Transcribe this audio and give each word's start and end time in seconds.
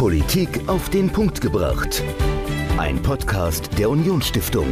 Politik 0.00 0.66
auf 0.66 0.88
den 0.88 1.12
Punkt 1.12 1.42
gebracht. 1.42 2.02
Ein 2.78 3.02
Podcast 3.02 3.68
der 3.78 3.90
Unionsstiftung. 3.90 4.66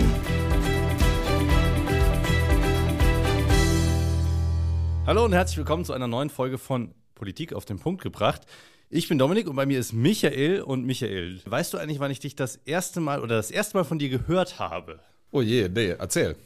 Hallo 5.06 5.26
und 5.26 5.34
herzlich 5.34 5.58
willkommen 5.58 5.84
zu 5.84 5.92
einer 5.92 6.06
neuen 6.06 6.30
Folge 6.30 6.56
von 6.56 6.94
Politik 7.14 7.52
auf 7.52 7.66
den 7.66 7.78
Punkt 7.78 8.02
gebracht. 8.02 8.46
Ich 8.88 9.06
bin 9.06 9.18
Dominik 9.18 9.48
und 9.48 9.56
bei 9.56 9.66
mir 9.66 9.78
ist 9.78 9.92
Michael. 9.92 10.62
Und 10.62 10.86
Michael, 10.86 11.42
weißt 11.44 11.74
du 11.74 11.76
eigentlich, 11.76 12.00
wann 12.00 12.10
ich 12.10 12.20
dich 12.20 12.34
das 12.34 12.56
erste 12.56 13.00
Mal 13.00 13.20
oder 13.20 13.36
das 13.36 13.50
erste 13.50 13.76
Mal 13.76 13.84
von 13.84 13.98
dir 13.98 14.08
gehört 14.08 14.58
habe? 14.58 14.98
Oh 15.30 15.42
je, 15.42 15.68
nee, 15.68 15.90
erzähl. 15.90 16.36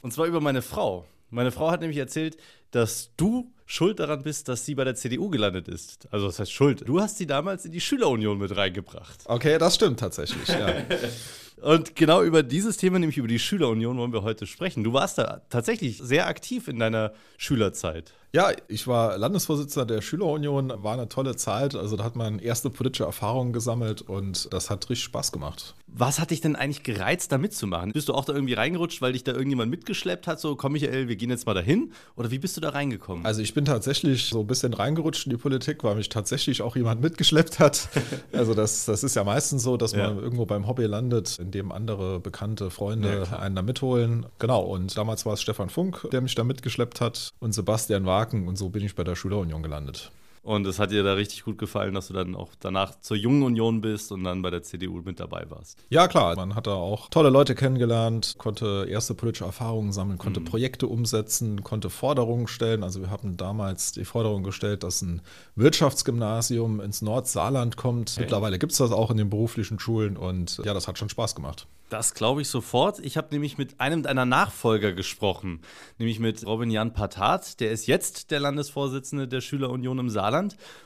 Und 0.00 0.12
zwar 0.12 0.26
über 0.26 0.40
meine 0.40 0.62
Frau. 0.62 1.06
Meine 1.30 1.52
Frau 1.52 1.70
hat 1.70 1.80
nämlich 1.80 1.98
erzählt, 1.98 2.38
dass 2.72 3.12
du 3.16 3.52
schuld 3.72 4.00
daran 4.00 4.22
bist, 4.22 4.48
dass 4.48 4.66
sie 4.66 4.74
bei 4.74 4.84
der 4.84 4.94
CDU 4.94 5.30
gelandet 5.30 5.66
ist. 5.66 6.06
Also 6.10 6.26
das 6.26 6.38
heißt 6.38 6.52
schuld. 6.52 6.86
Du 6.86 7.00
hast 7.00 7.16
sie 7.16 7.26
damals 7.26 7.64
in 7.64 7.72
die 7.72 7.80
Schülerunion 7.80 8.36
mit 8.36 8.54
reingebracht. 8.54 9.20
Okay, 9.24 9.56
das 9.56 9.76
stimmt 9.76 9.98
tatsächlich, 9.98 10.46
ja. 10.48 10.74
Und 11.62 11.96
genau 11.96 12.22
über 12.22 12.42
dieses 12.42 12.76
Thema, 12.76 12.98
nämlich 12.98 13.16
über 13.16 13.28
die 13.28 13.38
Schülerunion, 13.38 13.96
wollen 13.96 14.12
wir 14.12 14.22
heute 14.22 14.46
sprechen. 14.46 14.84
Du 14.84 14.92
warst 14.92 15.16
da 15.16 15.42
tatsächlich 15.48 15.98
sehr 15.98 16.26
aktiv 16.26 16.68
in 16.68 16.78
deiner 16.78 17.12
Schülerzeit. 17.38 18.12
Ja, 18.34 18.50
ich 18.66 18.86
war 18.86 19.18
Landesvorsitzender 19.18 19.84
der 19.84 20.00
Schülerunion, 20.00 20.72
war 20.82 20.94
eine 20.94 21.06
tolle 21.06 21.36
Zeit. 21.36 21.74
Also 21.74 21.96
da 21.96 22.04
hat 22.04 22.16
man 22.16 22.38
erste 22.38 22.70
politische 22.70 23.04
Erfahrungen 23.04 23.52
gesammelt 23.52 24.00
und 24.00 24.50
das 24.54 24.70
hat 24.70 24.88
richtig 24.88 25.04
Spaß 25.04 25.32
gemacht. 25.32 25.74
Was 25.86 26.18
hat 26.18 26.30
dich 26.30 26.40
denn 26.40 26.56
eigentlich 26.56 26.82
gereizt, 26.82 27.30
da 27.30 27.36
mitzumachen? 27.36 27.92
Bist 27.92 28.08
du 28.08 28.14
auch 28.14 28.24
da 28.24 28.32
irgendwie 28.32 28.54
reingerutscht, 28.54 29.02
weil 29.02 29.12
dich 29.12 29.22
da 29.22 29.32
irgendjemand 29.32 29.70
mitgeschleppt 29.70 30.26
hat? 30.26 30.40
So, 30.40 30.56
komm 30.56 30.72
Michael, 30.72 31.08
wir 31.08 31.16
gehen 31.16 31.28
jetzt 31.28 31.44
mal 31.44 31.52
dahin? 31.52 31.92
Oder 32.16 32.30
wie 32.30 32.38
bist 32.38 32.56
du 32.56 32.62
da 32.62 32.70
reingekommen? 32.70 33.26
Also 33.26 33.42
ich 33.42 33.52
bin 33.52 33.66
tatsächlich 33.66 34.30
so 34.30 34.40
ein 34.40 34.46
bisschen 34.46 34.72
reingerutscht 34.72 35.26
in 35.26 35.30
die 35.30 35.36
Politik, 35.36 35.84
weil 35.84 35.96
mich 35.96 36.08
tatsächlich 36.08 36.62
auch 36.62 36.74
jemand 36.74 37.02
mitgeschleppt 37.02 37.58
hat. 37.58 37.88
Also 38.32 38.54
das, 38.54 38.86
das 38.86 39.04
ist 39.04 39.14
ja 39.14 39.24
meistens 39.24 39.62
so, 39.62 39.76
dass 39.76 39.94
man 39.94 40.16
ja. 40.16 40.22
irgendwo 40.22 40.46
beim 40.46 40.66
Hobby 40.66 40.84
landet, 40.84 41.38
in 41.38 41.50
dem 41.50 41.70
andere 41.70 42.18
bekannte 42.18 42.70
Freunde 42.70 43.26
ja, 43.30 43.38
einen 43.38 43.54
da 43.54 43.62
mitholen. 43.62 44.26
Genau, 44.38 44.62
und 44.62 44.96
damals 44.96 45.26
war 45.26 45.34
es 45.34 45.42
Stefan 45.42 45.68
Funk, 45.68 46.08
der 46.12 46.20
mich 46.22 46.34
da 46.34 46.44
mitgeschleppt 46.44 47.00
hat 47.00 47.30
und 47.40 47.52
Sebastian 47.52 48.06
Wagner 48.06 48.21
Haken 48.22 48.46
und 48.46 48.56
so 48.56 48.68
bin 48.68 48.84
ich 48.84 48.94
bei 48.94 49.02
der 49.02 49.16
Schülerunion 49.16 49.64
gelandet. 49.64 50.12
Und 50.42 50.66
es 50.66 50.80
hat 50.80 50.90
dir 50.90 51.04
da 51.04 51.14
richtig 51.14 51.44
gut 51.44 51.56
gefallen, 51.56 51.94
dass 51.94 52.08
du 52.08 52.14
dann 52.14 52.34
auch 52.34 52.50
danach 52.58 53.00
zur 53.00 53.16
Jungen 53.16 53.44
Union 53.44 53.80
bist 53.80 54.10
und 54.10 54.24
dann 54.24 54.42
bei 54.42 54.50
der 54.50 54.64
CDU 54.64 55.00
mit 55.04 55.20
dabei 55.20 55.48
warst. 55.48 55.78
Ja, 55.88 56.08
klar. 56.08 56.34
Man 56.34 56.56
hat 56.56 56.66
da 56.66 56.74
auch 56.74 57.08
tolle 57.10 57.30
Leute 57.30 57.54
kennengelernt, 57.54 58.34
konnte 58.38 58.86
erste 58.88 59.14
politische 59.14 59.44
Erfahrungen 59.44 59.92
sammeln, 59.92 60.18
konnte 60.18 60.40
mhm. 60.40 60.46
Projekte 60.46 60.88
umsetzen, 60.88 61.62
konnte 61.62 61.90
Forderungen 61.90 62.48
stellen. 62.48 62.82
Also 62.82 63.00
wir 63.00 63.10
haben 63.10 63.36
damals 63.36 63.92
die 63.92 64.04
Forderung 64.04 64.42
gestellt, 64.42 64.82
dass 64.82 65.00
ein 65.02 65.22
Wirtschaftsgymnasium 65.54 66.80
ins 66.80 67.02
Nordsaarland 67.02 67.76
kommt. 67.76 68.10
Okay. 68.10 68.22
Mittlerweile 68.22 68.58
gibt 68.58 68.72
es 68.72 68.78
das 68.78 68.90
auch 68.90 69.12
in 69.12 69.18
den 69.18 69.30
beruflichen 69.30 69.78
Schulen 69.78 70.16
und 70.16 70.60
ja, 70.64 70.74
das 70.74 70.88
hat 70.88 70.98
schon 70.98 71.08
Spaß 71.08 71.36
gemacht. 71.36 71.68
Das 71.92 72.14
glaube 72.14 72.40
ich 72.40 72.48
sofort. 72.48 73.00
Ich 73.00 73.18
habe 73.18 73.28
nämlich 73.32 73.58
mit 73.58 73.78
einem 73.78 74.02
deiner 74.02 74.24
Nachfolger 74.24 74.94
gesprochen, 74.94 75.60
nämlich 75.98 76.20
mit 76.20 76.46
Robin 76.46 76.70
Jan 76.70 76.94
Patat. 76.94 77.60
Der 77.60 77.70
ist 77.70 77.86
jetzt 77.86 78.30
der 78.30 78.40
Landesvorsitzende 78.40 79.28
der 79.28 79.42
Schülerunion 79.42 79.98
im 79.98 80.08
Saarland. 80.08 80.31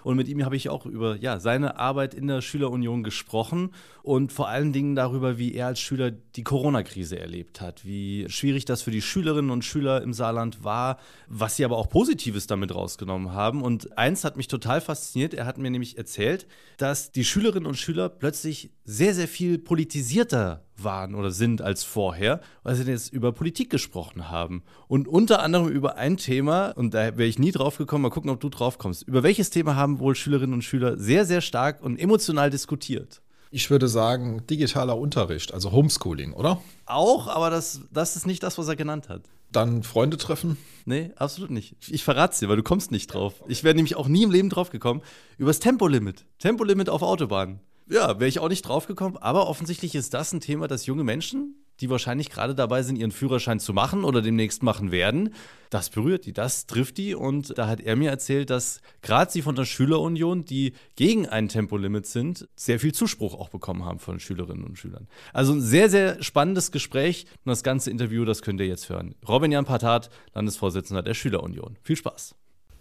Und 0.02 0.16
mit 0.16 0.28
ihm 0.28 0.44
habe 0.44 0.56
ich 0.56 0.68
auch 0.68 0.86
über 0.86 1.16
ja, 1.16 1.38
seine 1.38 1.78
Arbeit 1.78 2.14
in 2.14 2.26
der 2.26 2.42
Schülerunion 2.42 3.02
gesprochen 3.02 3.70
und 4.02 4.32
vor 4.32 4.48
allen 4.48 4.72
Dingen 4.72 4.94
darüber, 4.94 5.38
wie 5.38 5.54
er 5.54 5.68
als 5.68 5.80
Schüler 5.80 6.10
die 6.10 6.44
Corona-Krise 6.44 7.18
erlebt 7.18 7.60
hat, 7.60 7.84
wie 7.84 8.26
schwierig 8.28 8.64
das 8.64 8.82
für 8.82 8.90
die 8.90 9.02
Schülerinnen 9.02 9.50
und 9.50 9.64
Schüler 9.64 10.02
im 10.02 10.12
Saarland 10.12 10.62
war, 10.62 10.98
was 11.28 11.56
sie 11.56 11.64
aber 11.64 11.76
auch 11.76 11.88
Positives 11.88 12.46
damit 12.46 12.74
rausgenommen 12.74 13.32
haben. 13.32 13.62
Und 13.62 13.96
eins 13.96 14.24
hat 14.24 14.36
mich 14.36 14.48
total 14.48 14.80
fasziniert. 14.80 15.34
Er 15.34 15.46
hat 15.46 15.58
mir 15.58 15.70
nämlich 15.70 15.96
erzählt, 15.96 16.46
dass 16.76 17.12
die 17.12 17.24
Schülerinnen 17.24 17.66
und 17.66 17.76
Schüler 17.76 18.08
plötzlich 18.08 18.70
sehr, 18.84 19.14
sehr 19.14 19.28
viel 19.28 19.58
politisierter 19.58 20.65
waren 20.82 21.14
oder 21.14 21.30
sind 21.30 21.62
als 21.62 21.84
vorher, 21.84 22.40
weil 22.62 22.74
sie 22.74 22.90
jetzt 22.90 23.12
über 23.12 23.32
Politik 23.32 23.70
gesprochen 23.70 24.30
haben. 24.30 24.62
Und 24.88 25.08
unter 25.08 25.42
anderem 25.42 25.68
über 25.68 25.96
ein 25.96 26.16
Thema, 26.16 26.70
und 26.70 26.94
da 26.94 27.16
wäre 27.16 27.28
ich 27.28 27.38
nie 27.38 27.52
drauf 27.52 27.78
gekommen, 27.78 28.02
mal 28.02 28.10
gucken, 28.10 28.30
ob 28.30 28.40
du 28.40 28.48
drauf 28.48 28.78
kommst. 28.78 29.02
Über 29.02 29.22
welches 29.22 29.50
Thema 29.50 29.76
haben 29.76 29.98
wohl 29.98 30.14
Schülerinnen 30.14 30.54
und 30.54 30.62
Schüler 30.62 30.98
sehr, 30.98 31.24
sehr 31.24 31.40
stark 31.40 31.82
und 31.82 31.98
emotional 31.98 32.50
diskutiert? 32.50 33.22
Ich 33.50 33.70
würde 33.70 33.88
sagen, 33.88 34.42
digitaler 34.48 34.98
Unterricht, 34.98 35.54
also 35.54 35.72
Homeschooling, 35.72 36.32
oder? 36.32 36.60
Auch, 36.84 37.28
aber 37.28 37.48
das, 37.50 37.80
das 37.92 38.16
ist 38.16 38.26
nicht 38.26 38.42
das, 38.42 38.58
was 38.58 38.68
er 38.68 38.76
genannt 38.76 39.08
hat. 39.08 39.22
Dann 39.52 39.82
Freunde 39.84 40.16
treffen? 40.16 40.56
Nee, 40.84 41.12
absolut 41.16 41.50
nicht. 41.50 41.76
Ich 41.88 42.04
verrate 42.04 42.34
es 42.34 42.38
dir, 42.40 42.48
weil 42.48 42.56
du 42.56 42.62
kommst 42.62 42.90
nicht 42.90 43.06
drauf. 43.06 43.42
Ich 43.48 43.64
wäre 43.64 43.74
nämlich 43.74 43.96
auch 43.96 44.08
nie 44.08 44.24
im 44.24 44.30
Leben 44.30 44.50
drauf 44.50 44.70
gekommen. 44.70 45.02
Übers 45.38 45.60
Tempolimit. 45.60 46.26
Tempolimit 46.38 46.88
auf 46.88 47.02
Autobahnen. 47.02 47.60
Ja, 47.88 48.18
wäre 48.18 48.28
ich 48.28 48.40
auch 48.40 48.48
nicht 48.48 48.62
drauf 48.62 48.86
gekommen, 48.86 49.16
aber 49.16 49.46
offensichtlich 49.46 49.94
ist 49.94 50.12
das 50.12 50.32
ein 50.32 50.40
Thema, 50.40 50.66
das 50.66 50.86
junge 50.86 51.04
Menschen, 51.04 51.54
die 51.80 51.88
wahrscheinlich 51.88 52.30
gerade 52.30 52.54
dabei 52.54 52.82
sind, 52.82 52.96
ihren 52.96 53.12
Führerschein 53.12 53.60
zu 53.60 53.72
machen 53.72 54.02
oder 54.02 54.22
demnächst 54.22 54.62
machen 54.62 54.90
werden, 54.90 55.34
das 55.70 55.90
berührt 55.90 56.26
die, 56.26 56.32
das 56.32 56.66
trifft 56.66 56.96
die. 56.98 57.14
Und 57.14 57.56
da 57.58 57.68
hat 57.68 57.80
er 57.80 57.94
mir 57.96 58.10
erzählt, 58.10 58.50
dass 58.50 58.80
gerade 59.02 59.30
sie 59.30 59.42
von 59.42 59.54
der 59.54 59.66
Schülerunion, 59.66 60.44
die 60.44 60.72
gegen 60.96 61.28
ein 61.28 61.48
Tempolimit 61.48 62.06
sind, 62.06 62.48
sehr 62.56 62.80
viel 62.80 62.92
Zuspruch 62.92 63.34
auch 63.34 63.50
bekommen 63.50 63.84
haben 63.84 63.98
von 63.98 64.18
Schülerinnen 64.18 64.64
und 64.64 64.78
Schülern. 64.78 65.06
Also 65.32 65.52
ein 65.52 65.60
sehr, 65.60 65.90
sehr 65.90 66.22
spannendes 66.22 66.72
Gespräch 66.72 67.26
und 67.44 67.50
das 67.50 67.62
ganze 67.62 67.90
Interview, 67.90 68.24
das 68.24 68.42
könnt 68.42 68.60
ihr 68.60 68.66
jetzt 68.66 68.88
hören. 68.88 69.14
Robin 69.28 69.52
Jan 69.52 69.64
Patat, 69.64 70.10
Landesvorsitzender 70.34 71.02
der 71.02 71.14
Schülerunion. 71.14 71.76
Viel 71.82 71.96
Spaß. 71.96 72.34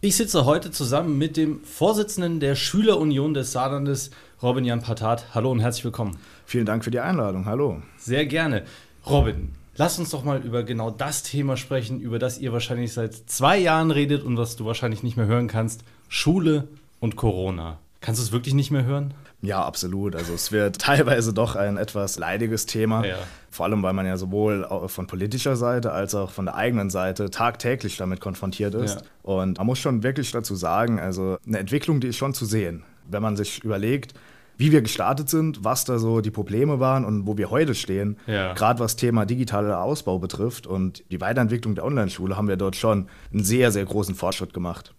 Ich 0.06 0.18
sitze 0.18 0.46
heute 0.46 0.70
zusammen 0.70 1.18
mit 1.18 1.36
dem 1.36 1.64
Vorsitzenden 1.64 2.40
der 2.40 2.54
Schülerunion 2.54 3.34
des 3.34 3.52
Saarlandes, 3.54 4.12
Robin 4.40 4.64
Jan 4.64 4.84
Patat. 4.84 5.34
Hallo 5.34 5.50
und 5.50 5.62
herzlich 5.62 5.84
willkommen. 5.84 6.16
Vielen 6.46 6.68
Dank 6.68 6.84
für 6.84 6.92
die 6.92 7.00
Einladung. 7.00 7.48
Hallo. 7.48 7.82
Sehr 7.98 8.28
gerne. 8.28 8.66
Robin, 9.08 9.56
lass 9.78 9.98
uns 9.98 10.12
doch 10.12 10.24
mal 10.24 10.42
über 10.42 10.62
genau 10.62 10.92
das 10.92 11.24
Thema 11.24 11.58
sprechen, 11.58 12.02
über 12.02 12.20
das 12.20 12.38
ihr 12.38 12.54
wahrscheinlich 12.54 12.94
seit 12.94 13.16
zwei 13.16 13.58
Jahren 13.58 13.90
redet 13.90 14.22
und 14.22 14.38
was 14.38 14.56
du 14.56 14.68
wahrscheinlich 14.68 15.02
nicht 15.02 15.18
mehr 15.18 15.26
hören 15.26 15.48
kannst. 15.48 15.84
Schule 16.08 16.68
und 17.00 17.16
Corona. 17.16 17.80
Kannst 18.00 18.22
du 18.22 18.26
es 18.26 18.32
wirklich 18.32 18.54
nicht 18.54 18.70
mehr 18.70 18.86
hören? 18.86 19.16
Ja, 19.46 19.64
absolut. 19.64 20.16
Also 20.16 20.34
es 20.34 20.52
wird 20.52 20.78
teilweise 20.82 21.34
doch 21.34 21.56
ein 21.56 21.78
etwas 21.78 22.18
leidiges 22.18 22.66
Thema. 22.66 23.06
Ja. 23.06 23.18
Vor 23.50 23.66
allem, 23.66 23.84
weil 23.84 23.94
man 23.94 24.06
ja 24.06 24.18
sowohl 24.18 24.68
von 24.88 25.08
politischer 25.08 25.56
Seite 25.56 25.92
als 25.94 26.14
auch 26.14 26.32
von 26.32 26.46
der 26.46 26.56
eigenen 26.56 26.90
Seite 26.90 27.30
tagtäglich 27.30 27.98
damit 27.98 28.20
konfrontiert 28.20 28.76
ist. 28.76 29.02
Ja. 29.02 29.08
Und 29.24 29.58
man 29.58 29.68
muss 29.68 29.80
schon 29.80 30.04
wirklich 30.04 30.32
dazu 30.32 30.56
sagen, 30.56 31.00
also 31.00 31.38
eine 31.48 31.60
Entwicklung, 31.60 32.02
die 32.02 32.08
ist 32.08 32.18
schon 32.18 32.34
zu 32.34 32.46
sehen. 32.46 32.84
Wenn 33.10 33.22
man 33.22 33.38
sich 33.38 33.64
überlegt, 33.64 34.14
wie 34.58 34.72
wir 34.72 34.82
gestartet 34.82 35.30
sind, 35.30 35.64
was 35.64 35.86
da 35.86 35.98
so 35.98 36.22
die 36.22 36.32
Probleme 36.32 36.80
waren 36.80 37.06
und 37.06 37.28
wo 37.28 37.38
wir 37.38 37.50
heute 37.50 37.76
stehen. 37.76 38.18
Ja. 38.28 38.54
Gerade 38.54 38.80
was 38.80 38.96
Thema 38.96 39.26
digitaler 39.26 39.82
Ausbau 39.82 40.20
betrifft 40.20 40.68
und 40.68 41.04
die 41.12 41.22
Weiterentwicklung 41.22 41.76
der 41.76 41.86
Online-Schule 41.86 42.38
haben 42.38 42.48
wir 42.48 42.58
dort 42.58 42.76
schon 42.76 43.08
einen 43.32 43.44
sehr, 43.44 43.72
sehr 43.72 43.86
großen 43.86 44.16
Fortschritt 44.16 44.54
gemacht. 44.54 44.94